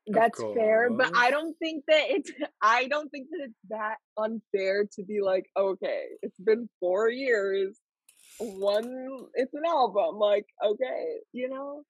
That's 0.08 0.42
fair, 0.56 0.90
but 0.90 1.16
I 1.16 1.30
don't 1.30 1.56
think 1.60 1.84
that 1.88 2.06
it's. 2.08 2.32
I 2.62 2.88
don't 2.88 3.10
think 3.10 3.28
that 3.32 3.42
it's 3.44 3.60
that 3.70 3.98
unfair 4.18 4.86
to 4.96 5.04
be 5.04 5.22
like, 5.22 5.46
okay, 5.56 6.06
it's 6.22 6.40
been 6.40 6.70
four 6.80 7.10
years, 7.10 7.78
one, 8.40 9.28
it's 9.36 9.54
an 9.54 9.64
album. 9.68 10.18
Like, 10.18 10.46
okay, 10.64 11.18
you 11.34 11.50
know, 11.50 11.84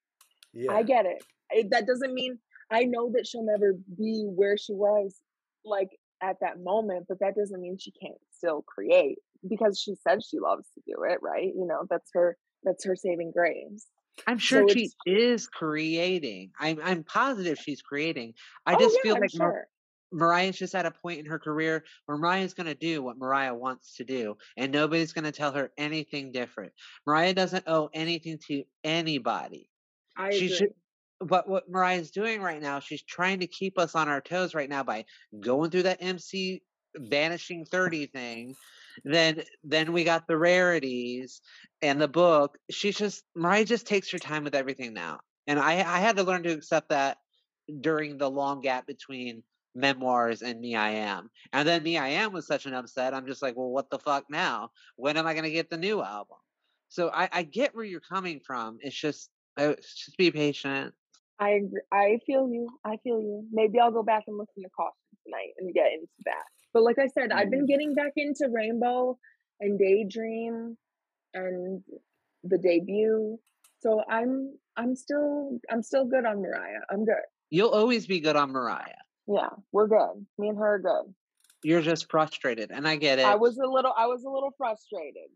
Yeah. 0.52 0.72
I 0.72 0.82
get 0.82 1.06
it. 1.06 1.24
it. 1.50 1.70
That 1.70 1.86
doesn't 1.86 2.12
mean 2.12 2.38
I 2.70 2.84
know 2.84 3.10
that 3.14 3.26
she'll 3.26 3.44
never 3.44 3.74
be 3.96 4.26
where 4.26 4.56
she 4.56 4.72
was, 4.72 5.16
like 5.64 5.90
at 6.22 6.36
that 6.40 6.62
moment, 6.62 7.06
but 7.08 7.18
that 7.20 7.34
doesn't 7.34 7.60
mean 7.60 7.76
she 7.78 7.92
can't 7.92 8.18
still 8.30 8.62
create 8.62 9.18
because 9.48 9.78
she 9.78 9.94
said 10.06 10.22
she 10.22 10.38
loves 10.38 10.66
to 10.74 10.80
do 10.86 11.02
it, 11.04 11.18
right? 11.20 11.52
You 11.54 11.66
know, 11.66 11.86
that's 11.88 12.10
her. 12.14 12.36
That's 12.64 12.84
her 12.84 12.94
saving 12.94 13.32
grace. 13.32 13.86
I'm 14.26 14.38
sure 14.38 14.68
So 14.68 14.74
she 14.74 14.90
is 15.06 15.48
creating. 15.48 16.52
I'm 16.58 16.78
I'm 16.82 17.02
positive 17.02 17.58
she's 17.58 17.82
creating. 17.82 18.34
I 18.66 18.74
oh 18.74 18.78
just 18.78 18.96
yeah, 18.96 19.02
feel 19.02 19.14
I'm 19.16 19.20
like 19.20 19.30
Mar- 19.34 19.68
Mariah's 20.12 20.58
just 20.58 20.74
at 20.74 20.86
a 20.86 20.90
point 20.90 21.20
in 21.20 21.26
her 21.26 21.38
career 21.38 21.84
where 22.06 22.18
Mariah's 22.18 22.54
going 22.54 22.66
to 22.66 22.74
do 22.74 23.02
what 23.02 23.18
Mariah 23.18 23.54
wants 23.54 23.96
to 23.96 24.04
do, 24.04 24.36
and 24.56 24.70
nobody's 24.70 25.12
going 25.12 25.24
to 25.24 25.32
tell 25.32 25.52
her 25.52 25.72
anything 25.76 26.30
different. 26.30 26.72
Mariah 27.06 27.34
doesn't 27.34 27.64
owe 27.66 27.88
anything 27.92 28.38
to 28.48 28.64
anybody. 28.84 29.70
I 30.16 30.30
she 30.30 30.46
agree. 30.46 30.48
should. 30.48 30.74
But 31.20 31.48
what 31.48 31.68
Mariah's 31.68 32.10
doing 32.10 32.42
right 32.42 32.60
now, 32.60 32.80
she's 32.80 33.02
trying 33.02 33.40
to 33.40 33.46
keep 33.46 33.78
us 33.78 33.94
on 33.94 34.08
our 34.08 34.20
toes 34.20 34.54
right 34.54 34.68
now 34.68 34.82
by 34.82 35.04
going 35.40 35.70
through 35.70 35.84
that 35.84 36.02
MC 36.02 36.62
vanishing 36.96 37.64
30 37.64 38.06
thing. 38.06 38.56
Then 39.04 39.42
then 39.64 39.92
we 39.92 40.04
got 40.04 40.26
the 40.26 40.36
rarities 40.36 41.40
and 41.80 42.00
the 42.00 42.08
book. 42.08 42.58
She's 42.70 42.96
just 42.98 43.24
Mariah 43.34 43.64
just 43.64 43.86
takes 43.86 44.10
her 44.10 44.18
time 44.18 44.44
with 44.44 44.54
everything 44.54 44.94
now. 44.94 45.20
And 45.46 45.58
I 45.60 45.74
I 45.74 46.00
had 46.00 46.16
to 46.16 46.24
learn 46.24 46.42
to 46.44 46.52
accept 46.52 46.90
that 46.90 47.18
during 47.80 48.18
the 48.18 48.30
long 48.30 48.60
gap 48.60 48.86
between 48.86 49.42
memoirs 49.74 50.42
and 50.42 50.60
me 50.60 50.76
I 50.76 50.90
am. 50.90 51.30
And 51.52 51.66
then 51.66 51.82
me 51.82 51.98
I 51.98 52.08
am 52.08 52.32
was 52.32 52.46
such 52.46 52.66
an 52.66 52.74
upset. 52.74 53.14
I'm 53.14 53.26
just 53.26 53.42
like, 53.42 53.56
well, 53.56 53.70
what 53.70 53.90
the 53.90 53.98
fuck 53.98 54.24
now? 54.30 54.70
When 54.96 55.16
am 55.16 55.26
I 55.26 55.34
gonna 55.34 55.50
get 55.50 55.70
the 55.70 55.78
new 55.78 56.02
album? 56.02 56.38
So 56.88 57.10
I, 57.10 57.28
I 57.32 57.42
get 57.44 57.74
where 57.74 57.84
you're 57.84 58.00
coming 58.00 58.40
from. 58.46 58.78
It's 58.82 58.96
just 58.96 59.30
just 59.56 60.16
be 60.16 60.30
patient. 60.30 60.94
I 61.38 61.50
agree. 61.50 61.80
I 61.92 62.18
feel 62.26 62.48
you. 62.48 62.68
I 62.84 62.96
feel 63.02 63.20
you. 63.20 63.44
Maybe 63.52 63.80
I'll 63.80 63.90
go 63.90 64.02
back 64.02 64.24
and 64.28 64.38
listen 64.38 64.62
to 64.62 64.68
Caution 64.70 64.92
tonight 65.24 65.52
and 65.58 65.74
get 65.74 65.92
into 65.92 66.06
that. 66.26 66.44
But 66.72 66.84
like 66.84 66.98
I 66.98 67.08
said, 67.08 67.32
I've 67.32 67.50
been 67.50 67.66
getting 67.66 67.94
back 67.94 68.12
into 68.16 68.48
Rainbow 68.50 69.18
and 69.60 69.78
Daydream 69.78 70.76
and 71.34 71.82
the 72.44 72.58
debut. 72.58 73.38
So 73.80 74.02
I'm 74.08 74.56
I'm 74.76 74.94
still 74.94 75.58
I'm 75.70 75.82
still 75.82 76.06
good 76.06 76.24
on 76.24 76.40
Mariah. 76.40 76.80
I'm 76.90 77.04
good. 77.04 77.16
You'll 77.50 77.70
always 77.70 78.06
be 78.06 78.20
good 78.20 78.36
on 78.36 78.52
Mariah. 78.52 79.02
Yeah, 79.26 79.50
we're 79.72 79.88
good. 79.88 80.26
Me 80.38 80.48
and 80.48 80.58
her 80.58 80.74
are 80.74 80.78
good. 80.78 81.14
You're 81.62 81.82
just 81.82 82.10
frustrated, 82.10 82.70
and 82.72 82.88
I 82.88 82.96
get 82.96 83.18
it. 83.18 83.26
I 83.26 83.36
was 83.36 83.58
a 83.58 83.66
little 83.66 83.92
I 83.96 84.06
was 84.06 84.24
a 84.24 84.30
little 84.30 84.52
frustrated. 84.56 85.30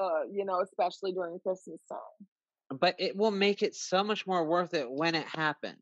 Uh, 0.00 0.24
you 0.32 0.44
know, 0.44 0.60
especially 0.62 1.12
during 1.12 1.38
Christmas 1.40 1.80
time. 1.88 2.26
But 2.72 2.96
it 2.98 3.16
will 3.16 3.30
make 3.30 3.62
it 3.62 3.74
so 3.74 4.02
much 4.02 4.26
more 4.26 4.44
worth 4.44 4.74
it 4.74 4.90
when 4.90 5.14
it 5.14 5.26
happens. 5.26 5.76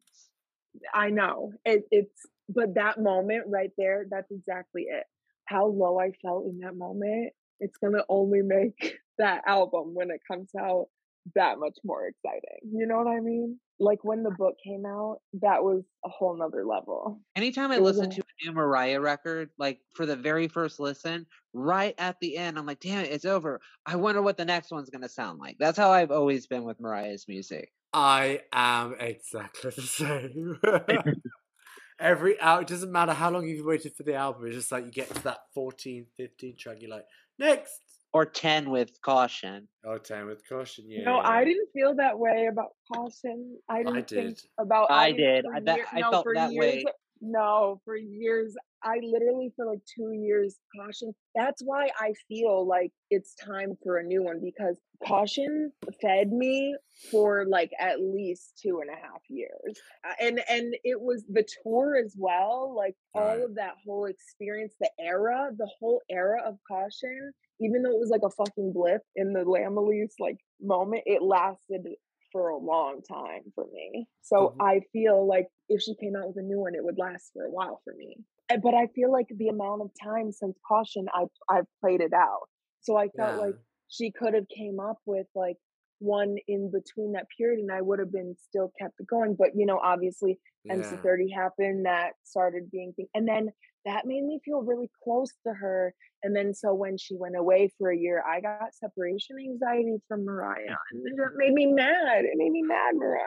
I 0.95 1.11
know. 1.11 1.53
It, 1.65 1.85
it's 1.91 2.27
but 2.49 2.75
that 2.75 3.01
moment 3.01 3.45
right 3.47 3.71
there, 3.79 4.07
that's 4.11 4.31
exactly 4.31 4.87
it. 4.89 5.05
How 5.45 5.67
low 5.67 5.99
I 5.99 6.13
felt 6.23 6.47
in 6.47 6.59
that 6.61 6.77
moment, 6.77 7.33
it's 7.59 7.77
gonna 7.77 8.05
only 8.09 8.43
make 8.43 8.99
that 9.19 9.43
album 9.47 9.95
when 9.95 10.11
it 10.11 10.21
comes 10.27 10.51
out 10.59 10.89
that 11.35 11.59
much 11.59 11.77
more 11.85 12.07
exciting. 12.07 12.71
You 12.73 12.87
know 12.87 12.97
what 12.99 13.09
I 13.09 13.21
mean? 13.21 13.59
Like 13.79 14.05
when 14.05 14.23
the 14.23 14.31
book 14.31 14.57
came 14.65 14.85
out, 14.85 15.21
that 15.41 15.63
was 15.63 15.83
a 16.05 16.09
whole 16.09 16.37
nother 16.37 16.67
level. 16.67 17.21
Anytime 17.37 17.71
I 17.71 17.77
It 17.77 17.83
listen 17.83 18.07
a- 18.07 18.15
to 18.15 18.21
a 18.21 18.45
new 18.47 18.53
Mariah 18.53 19.01
record, 19.01 19.51
like 19.59 19.81
for 19.95 20.05
the 20.07 20.17
very 20.17 20.49
first 20.49 20.81
listen, 20.81 21.27
right 21.55 21.95
at 21.99 22.19
the 22.21 22.37
end, 22.37 22.59
I'm 22.59 22.67
like, 22.67 22.81
damn 22.81 23.05
it, 23.05 23.11
it's 23.11 23.25
over. 23.25 23.61
I 23.87 23.97
wonder 23.97 24.21
what 24.23 24.37
the 24.37 24.45
next 24.45 24.71
one's 24.71 24.91
gonna 24.91 25.09
sound 25.09 25.39
like. 25.39 25.57
That's 25.59 25.79
how 25.79 25.91
I've 25.91 26.11
always 26.11 26.47
been 26.47 26.65
with 26.65 26.81
Mariah's 26.81 27.27
music. 27.29 27.73
I 27.93 28.43
am 28.53 28.95
exactly 29.01 29.71
the 29.75 29.83
same. 29.83 30.59
Every 31.99 32.41
hour, 32.41 32.63
it 32.63 32.69
doesn't 32.69 32.91
matter 32.93 33.13
how 33.13 33.31
long 33.31 33.47
you've 33.47 33.67
waited 33.67 33.95
for 33.95 34.05
the 34.05 34.15
album, 34.15 34.47
it's 34.47 34.57
just 34.57 34.73
like 34.73 34.87
you 34.87 34.91
get 34.91 35.15
to 35.15 35.23
that 35.25 35.41
14, 35.55 36.07
15 36.17 36.57
track, 36.57 36.79
you're 36.81 36.91
like, 36.91 37.05
next. 37.39 37.79
Or 38.13 38.27
10 38.27 38.71
with 38.71 39.01
caution. 39.03 39.69
Oh, 39.85 39.97
10 39.97 40.27
with 40.27 40.43
caution, 40.49 40.87
yeah. 40.89 41.05
No, 41.05 41.19
I 41.21 41.45
didn't 41.45 41.69
feel 41.73 41.95
that 41.95 42.19
way 42.19 42.49
about 42.51 42.71
caution. 42.93 43.57
I 43.69 43.85
didn't 43.85 44.09
think 44.11 44.37
did. 44.37 44.41
about. 44.59 44.91
I 44.91 45.13
didn't- 45.13 45.45
did. 45.45 45.47
I- 45.55 45.61
that- 45.61 45.77
year- 45.77 45.87
I 45.93 46.01
no, 46.01 46.11
felt 46.11 46.27
that 46.35 46.53
years, 46.53 46.61
way. 46.61 46.85
No, 47.21 47.81
for 47.85 47.97
years, 47.97 48.55
I 48.83 49.01
literally 49.03 49.53
for 49.55 49.67
like 49.67 49.81
two 49.85 50.13
years, 50.13 50.57
caution. 50.75 51.13
That's 51.35 51.63
why 51.63 51.91
I 51.99 52.15
feel 52.29 52.67
like 52.67 52.93
it's 53.11 53.35
time 53.35 53.77
for 53.83 53.99
a 53.99 54.03
new 54.03 54.23
one 54.23 54.41
because 54.43 54.79
caution 55.07 55.71
fed 56.01 56.33
me 56.33 56.75
for 57.11 57.45
like 57.47 57.71
at 57.79 58.01
least 58.01 58.59
two 58.63 58.81
and 58.81 58.91
a 58.91 59.01
half 59.01 59.21
years, 59.29 59.79
and 60.21 60.41
and 60.49 60.75
it 60.83 61.01
was 61.01 61.25
the 61.29 61.47
tour 61.63 61.97
as 62.03 62.15
well. 62.17 62.75
Like 62.75 62.95
all 63.15 63.45
of 63.45 63.55
that 63.57 63.75
whole 63.85 64.07
experience, 64.07 64.75
the 64.81 64.91
era, 64.99 65.51
the 65.57 65.69
whole 65.79 66.01
era 66.11 66.41
of 66.47 66.57
caution 66.67 67.33
even 67.61 67.83
though 67.83 67.91
it 67.91 68.01
was 68.01 68.11
like 68.11 68.23
a 68.25 68.31
fucking 68.31 68.73
blip 68.73 69.03
in 69.17 69.33
the 69.33 69.45
Lambily's 69.45 70.15
like 70.19 70.39
moment, 70.61 71.03
it 71.07 71.23
lasted 71.23 71.87
for 72.33 72.49
a 72.51 72.57
long 72.59 73.03
time 73.03 73.53
for 73.55 73.67
me. 73.73 74.07
So 74.23 74.55
Mhm. 74.55 74.61
I 74.61 74.81
feel 74.93 75.27
like 75.27 75.49
if 75.69 75.83
she 75.83 75.95
came 75.97 76.17
out 76.17 76.29
with 76.29 76.37
a 76.39 76.43
new 76.47 76.61
one, 76.61 76.75
it 76.75 76.85
would 76.85 76.99
last 76.99 77.33
for 77.33 77.45
a 77.45 77.51
while 77.51 77.81
for 77.85 77.95
me. 77.95 78.17
Uh, 78.51 78.59
But 78.59 78.75
I 78.75 78.87
feel 78.89 79.11
like 79.13 79.27
the 79.31 79.49
amount 79.49 79.83
of 79.83 79.91
time 80.03 80.33
since 80.33 80.59
Caution, 80.67 81.07
I've 81.15 81.29
I've 81.49 81.67
played 81.81 82.01
it 82.01 82.13
out. 82.13 82.49
So 82.81 82.97
I 82.97 83.09
felt 83.17 83.37
Yeah. 83.37 83.37
like 83.37 83.57
she 83.89 84.11
could 84.13 84.35
have 84.35 84.49
came 84.49 84.81
up 84.81 84.99
with 85.07 85.27
like 85.35 85.57
one 85.99 86.37
in 86.49 86.71
between 86.71 87.13
that 87.13 87.27
period, 87.37 87.61
and 87.61 87.71
I 87.73 87.83
would 87.83 87.99
have 87.99 88.13
been 88.13 88.35
still 88.39 88.73
kept 88.79 88.95
it 89.01 89.07
going. 89.07 89.35
But 89.37 89.51
you 89.55 89.67
know, 89.67 89.79
obviously, 89.79 90.39
Yeah. 90.65 90.75
MC30 90.75 91.29
happened, 91.31 91.87
that 91.87 92.15
started 92.25 92.71
being 92.71 92.93
thing. 92.95 93.09
And 93.15 93.29
then 93.29 93.51
that 93.85 94.07
made 94.07 94.25
me 94.25 94.41
feel 94.45 94.63
really 94.63 94.91
close 95.03 95.31
to 95.47 95.53
her. 95.53 95.95
And 96.23 96.35
then 96.37 96.53
so 96.53 96.75
when 96.75 96.99
she 96.99 97.17
went 97.17 97.37
away 97.37 97.73
for 97.79 97.91
a 97.91 97.97
year, 97.97 98.23
I 98.27 98.41
got 98.41 98.75
separation 98.75 99.37
anxiety 99.39 99.97
from 100.07 100.25
Mariah. 100.25 100.77
And 100.93 101.19
that 101.19 101.33
made 101.37 101.55
me 101.55 101.67
mad. 101.67 102.25
It 102.25 102.37
made 102.37 102.53
me 102.53 102.63
mad, 102.63 102.95
Mariah. 102.95 103.21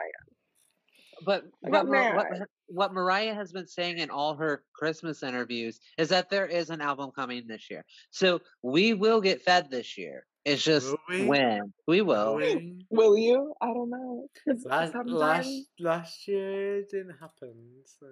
But 1.24 1.44
what, 1.60 1.86
what, 1.88 2.26
what 2.66 2.92
Mariah 2.92 3.34
has 3.34 3.52
been 3.52 3.66
saying 3.66 3.98
in 3.98 4.10
all 4.10 4.34
her 4.36 4.64
Christmas 4.74 5.22
interviews 5.22 5.80
is 5.96 6.08
that 6.08 6.28
there 6.30 6.46
is 6.46 6.70
an 6.70 6.80
album 6.80 7.10
coming 7.14 7.46
this 7.46 7.70
year. 7.70 7.84
So 8.10 8.40
we 8.62 8.94
will 8.94 9.20
get 9.20 9.42
fed 9.42 9.70
this 9.70 9.96
year. 9.96 10.26
It's 10.44 10.62
just 10.62 10.88
Will 10.88 10.98
we? 11.08 11.26
when. 11.26 11.72
We 11.86 12.02
will. 12.02 12.36
We- 12.36 12.84
Will 12.90 13.16
you? 13.16 13.54
I 13.60 13.66
don't 13.66 13.90
know. 13.90 14.26
Last, 14.64 14.92
sometimes 14.92 15.12
last, 15.12 15.50
last 15.80 16.28
year 16.28 16.78
it 16.78 16.90
didn't 16.90 17.16
happen. 17.18 17.54
So. 17.86 18.06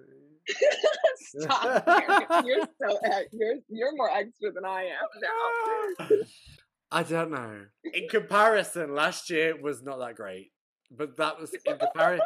Stop. 1.43 1.83
You're, 1.87 2.57
you're 2.57 2.67
so 2.81 2.97
you're 3.31 3.55
you're 3.69 3.95
more 3.95 4.09
extra 4.09 4.51
than 4.51 4.65
I 4.65 4.83
am 4.85 6.07
now. 6.09 6.17
I 6.91 7.03
don't 7.03 7.31
know. 7.31 7.65
In 7.93 8.07
comparison, 8.09 8.93
last 8.93 9.29
year 9.29 9.59
was 9.59 9.81
not 9.83 9.99
that 9.99 10.15
great, 10.15 10.51
but 10.91 11.17
that 11.17 11.39
was 11.39 11.53
in 11.65 11.77
comparison. 11.77 12.25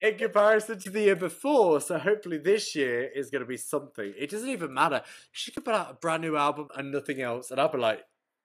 In 0.00 0.18
comparison 0.18 0.78
to 0.80 0.90
the 0.90 1.00
year 1.02 1.16
before, 1.16 1.80
so 1.80 1.96
hopefully 1.96 2.36
this 2.38 2.74
year 2.74 3.04
is 3.14 3.30
going 3.30 3.40
to 3.42 3.46
be 3.46 3.56
something. 3.56 4.12
It 4.18 4.30
doesn't 4.30 4.48
even 4.48 4.74
matter. 4.74 5.02
She 5.30 5.52
could 5.52 5.64
put 5.64 5.74
out 5.74 5.90
a 5.92 5.94
brand 5.94 6.22
new 6.22 6.36
album 6.36 6.68
and 6.76 6.90
nothing 6.90 7.20
else, 7.20 7.50
and 7.52 7.60
I'll 7.60 7.70
be 7.70 7.78
like, 7.78 8.00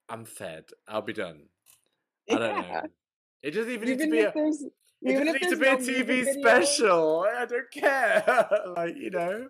I'm 0.10 0.26
fed. 0.26 0.66
I'll 0.88 1.02
be 1.02 1.14
done. 1.14 1.42
I 2.30 2.38
don't 2.38 2.62
know. 2.62 2.82
It 3.44 3.52
doesn't 3.52 3.72
even 3.72 3.90
need 3.90 4.00
to 4.00 4.10
be 4.10 4.20
a. 4.20 4.30
It 4.30 5.12
even 5.12 5.26
doesn't 5.28 5.42
need 5.42 5.50
to 5.50 5.58
be 5.58 5.68
a 5.68 5.78
TV 5.78 6.06
video, 6.26 6.42
special. 6.42 7.26
I 7.30 7.46
don't 7.46 7.72
care. 7.72 8.50
like 8.76 8.96
you 8.98 9.12
know, 9.12 9.48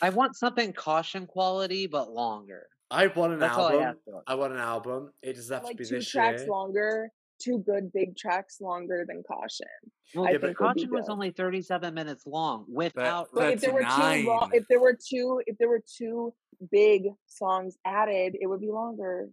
I 0.00 0.10
want 0.10 0.36
something 0.36 0.72
caution 0.72 1.26
quality, 1.26 1.86
but 1.86 2.10
longer. 2.12 2.66
I 2.90 3.08
want 3.08 3.32
an 3.32 3.40
That's 3.40 3.56
all 3.56 3.68
I 3.68 3.82
album. 3.82 4.22
I 4.26 4.34
want 4.36 4.52
an 4.52 4.60
album. 4.60 5.12
It 5.22 5.34
doesn't 5.34 5.52
have 5.52 5.64
like 5.64 5.76
to 5.76 5.82
be 5.82 5.88
two 5.88 5.96
this 5.96 6.10
tracks 6.10 6.42
year. 6.42 6.50
longer, 6.50 7.10
two 7.40 7.58
good 7.58 7.92
big 7.92 8.16
tracks 8.16 8.60
longer 8.60 9.04
than 9.08 9.22
Caution. 9.26 9.66
Well, 10.14 10.30
Yeah, 10.30 10.38
but 10.38 10.56
Caution 10.56 10.90
was 10.90 11.08
only 11.08 11.30
37 11.30 11.92
minutes 11.92 12.26
long 12.26 12.64
without. 12.68 13.28
But 13.34 13.54
if 13.54 13.60
there 13.60 13.72
were 13.72 13.80
two, 13.80 14.26
long, 14.26 14.50
if 14.52 14.68
there 14.68 14.80
were 14.80 14.96
two, 14.96 15.42
if 15.46 15.58
there 15.58 15.68
were 15.68 15.82
two 15.98 16.32
big 16.70 17.08
songs 17.26 17.76
added, 17.84 18.36
it 18.40 18.46
would 18.46 18.60
be 18.60 18.70
longer. 18.70 19.28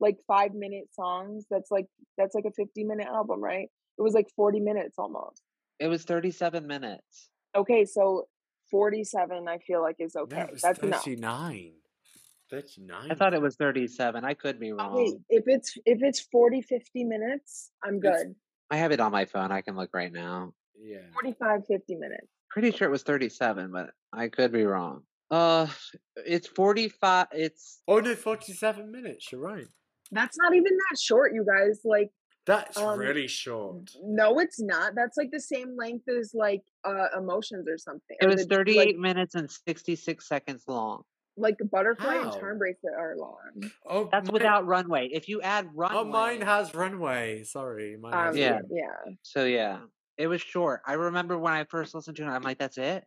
Like 0.00 0.16
five 0.26 0.54
minute 0.54 0.88
songs. 0.92 1.46
That's 1.50 1.70
like 1.70 1.86
that's 2.18 2.34
like 2.34 2.44
a 2.46 2.52
fifty 2.52 2.84
minute 2.84 3.06
album, 3.06 3.42
right? 3.42 3.68
It 3.98 4.02
was 4.02 4.14
like 4.14 4.28
forty 4.36 4.60
minutes 4.60 4.96
almost. 4.98 5.42
It 5.78 5.88
was 5.88 6.04
37 6.04 6.66
minutes. 6.66 7.28
Okay, 7.54 7.84
so 7.84 8.28
forty 8.70 9.04
seven, 9.04 9.46
I 9.48 9.58
feel 9.58 9.82
like 9.82 9.96
is 9.98 10.14
No, 10.14 10.22
okay. 10.22 10.40
it 10.42 10.52
was 10.52 10.62
That's 10.62 10.78
enough. 10.80 11.04
39. 11.04 11.72
39. 12.50 13.10
I 13.10 13.14
thought 13.14 13.34
it 13.34 13.42
was 13.42 13.56
37. 13.56 14.24
I 14.24 14.34
could 14.34 14.60
be 14.60 14.72
Okay, 14.72 14.82
wrong. 14.82 15.18
if 15.28 15.44
it's 15.46 15.76
if 15.84 16.02
it's 16.02 16.20
40, 16.20 16.62
50 16.62 17.04
minutes, 17.04 17.70
I'm 17.84 17.96
It's- 17.96 18.22
good. 18.24 18.34
I 18.70 18.76
have 18.76 18.90
it 18.92 19.00
on 19.00 19.12
my 19.12 19.24
phone. 19.24 19.52
I 19.52 19.60
can 19.62 19.76
look 19.76 19.90
right 19.94 20.12
now. 20.12 20.52
Yeah. 20.78 20.98
45, 21.14 21.66
50 21.66 21.94
minutes. 21.96 22.26
Pretty 22.50 22.70
sure 22.72 22.88
it 22.88 22.90
was 22.90 23.02
37, 23.02 23.70
but 23.72 23.90
I 24.12 24.28
could 24.28 24.52
be 24.52 24.64
wrong. 24.64 25.02
Uh, 25.30 25.66
it's 26.16 26.46
45. 26.48 27.26
It's 27.32 27.80
Oh 27.88 27.98
no, 28.00 28.14
47 28.14 28.90
minutes. 28.90 29.30
You're 29.32 29.40
right. 29.40 29.66
That's 30.16 30.38
not 30.38 30.54
even 30.54 30.72
that 30.90 30.98
short, 30.98 31.32
you 31.34 31.44
guys. 31.44 31.80
Like 31.84 32.10
That's 32.46 32.76
Um, 32.78 32.98
really 33.00 33.26
short. 33.26 33.90
No, 34.04 34.38
it's 34.38 34.60
not. 34.60 34.94
That's 34.94 35.16
like 35.16 35.32
the 35.32 35.40
same 35.40 35.76
length 35.76 36.08
as 36.08 36.32
like 36.32 36.62
uh 36.84 37.08
emotions 37.16 37.66
or 37.68 37.76
something. 37.76 38.16
it 38.20 38.24
or 38.24 38.28
was 38.28 38.46
the- 38.46 38.54
38 38.54 38.76
like, 38.76 38.96
minutes 38.96 39.34
and 39.34 39.50
66 39.50 40.26
seconds 40.28 40.62
long. 40.68 41.02
like 41.36 41.56
butterfly 41.70 42.14
and 42.14 42.24
How? 42.32 42.38
charm 42.38 42.58
bracelet 42.58 42.94
are 42.94 43.14
long. 43.16 43.70
Oh, 43.84 44.08
That's 44.10 44.28
mine- 44.28 44.32
without 44.32 44.64
runway. 44.66 45.08
If 45.12 45.28
you 45.28 45.42
add 45.42 45.68
runway, 45.74 45.98
Oh, 46.00 46.04
mine 46.04 46.40
has 46.40 46.72
runway. 46.74 47.42
Sorry, 47.44 47.96
mine 47.98 48.12
has 48.14 48.34
Um, 48.36 48.40
Yeah. 48.40 48.50
runway. 48.52 48.68
yeah. 48.70 49.12
So 49.22 49.44
yeah, 49.44 49.80
it 50.16 50.28
was 50.28 50.40
short. 50.40 50.80
I 50.86 50.94
remember 50.94 51.36
when 51.36 51.52
I 51.52 51.64
first 51.64 51.94
listened 51.94 52.16
to 52.18 52.22
it, 52.22 52.28
I'm 52.28 52.42
like, 52.42 52.58
that's 52.58 52.78
it. 52.78 53.04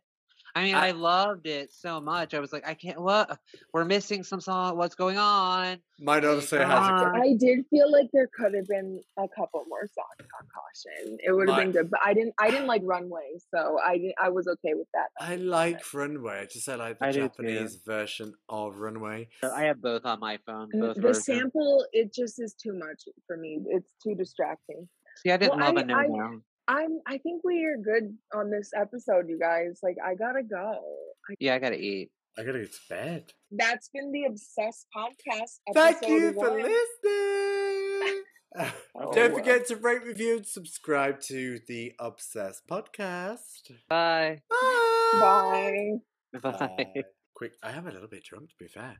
I 0.54 0.64
mean, 0.64 0.74
I- 0.74 0.88
I 0.88 0.90
loved 0.92 1.46
it 1.46 1.72
so 1.72 2.00
much. 2.00 2.34
I 2.34 2.40
was 2.40 2.52
like, 2.52 2.66
I 2.66 2.74
can't. 2.74 3.00
What? 3.00 3.38
We're 3.72 3.84
missing 3.84 4.22
some 4.24 4.40
song. 4.40 4.76
What's 4.76 4.94
going 4.94 5.16
on? 5.18 5.78
Mine 6.00 6.24
also 6.24 6.58
has 6.58 6.68
a. 6.68 6.72
Uh, 7.06 7.12
I 7.14 7.34
did 7.38 7.64
feel 7.70 7.90
like 7.92 8.08
there 8.12 8.28
could 8.34 8.54
have 8.54 8.66
been 8.66 9.00
a 9.18 9.28
couple 9.28 9.64
more 9.68 9.82
songs 9.86 10.28
on 10.40 10.46
caution. 10.54 11.18
It 11.22 11.32
would 11.32 11.48
have 11.48 11.58
been 11.58 11.72
good, 11.72 11.90
but 11.90 12.00
I 12.04 12.14
didn't. 12.14 12.34
I 12.40 12.50
didn't 12.50 12.66
like 12.66 12.82
runway, 12.84 13.38
so 13.54 13.78
I 13.84 13.98
didn't, 13.98 14.14
I 14.20 14.30
was 14.30 14.48
okay 14.48 14.74
with 14.74 14.88
that. 14.94 15.08
I 15.20 15.36
like 15.36 15.82
runway. 15.94 16.40
I 16.40 16.46
just 16.46 16.68
I 16.68 16.74
like 16.76 16.98
the 16.98 17.06
I. 17.06 17.12
Japanese 17.12 17.76
version 17.86 18.32
of 18.48 18.76
runway. 18.76 19.28
I 19.44 19.64
have 19.64 19.80
both 19.80 20.04
on 20.04 20.18
my 20.20 20.38
phone. 20.46 20.70
Both 20.72 20.96
The 20.96 21.02
versions. 21.02 21.24
sample, 21.26 21.86
it 21.92 22.12
just 22.12 22.40
is 22.40 22.54
too 22.54 22.72
much 22.72 23.02
for 23.26 23.36
me. 23.36 23.60
It's 23.68 23.92
too 24.02 24.14
distracting. 24.14 24.88
See, 25.22 25.30
I 25.30 25.36
didn't 25.36 25.58
Well, 25.58 25.66
love 25.74 25.76
I- 25.76 25.80
a 25.82 25.84
no 25.84 25.94
I- 25.94 26.06
no. 26.06 26.40
I'm. 26.70 27.00
I 27.06 27.18
think 27.18 27.42
we 27.44 27.64
are 27.64 27.76
good 27.76 28.16
on 28.32 28.50
this 28.50 28.70
episode, 28.76 29.28
you 29.28 29.38
guys. 29.38 29.80
Like, 29.82 29.96
I 30.04 30.14
gotta 30.14 30.42
go. 30.42 30.80
I, 31.28 31.34
Yeah, 31.40 31.54
I 31.54 31.58
gotta 31.58 31.78
eat. 31.80 32.10
I 32.38 32.44
gotta 32.44 32.60
get 32.60 32.72
to 32.72 32.78
bed. 32.88 33.32
that's 33.50 33.88
been 33.92 34.12
the 34.12 34.24
Obsessed 34.26 34.86
podcast. 34.96 35.58
Thank 35.74 35.96
episode 35.96 36.12
you 36.12 36.32
for 36.32 36.50
listening. 36.50 38.22
Oh, 38.96 39.12
Don't 39.12 39.32
forget 39.32 39.66
to 39.68 39.76
rate, 39.76 40.02
review, 40.04 40.38
and 40.38 40.46
subscribe 40.46 41.20
to 41.28 41.60
the 41.68 41.92
Obsessed 42.00 42.66
podcast. 42.68 43.70
Bye. 43.88 44.40
Bye. 44.50 45.92
Bye. 46.32 46.40
Bye. 46.42 46.50
Bye. 46.50 47.02
Quick, 47.40 47.52
I 47.62 47.70
am 47.70 47.86
a 47.86 47.90
little 47.90 48.08
bit 48.08 48.22
drunk 48.24 48.50
to 48.50 48.54
be 48.58 48.68
fair. 48.68 48.98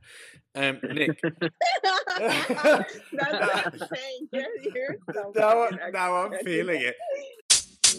Um, 0.55 0.79
Nick, 0.95 1.19
That's 1.21 1.53
what 2.17 3.67
I'm 3.67 3.77
saying. 3.77 4.27
You're, 4.31 4.47
you're 4.73 4.95
so 5.13 5.31
now, 5.35 5.67
now 5.91 6.15
I'm 6.15 6.33
feeling 6.43 6.81
it. 6.81 6.95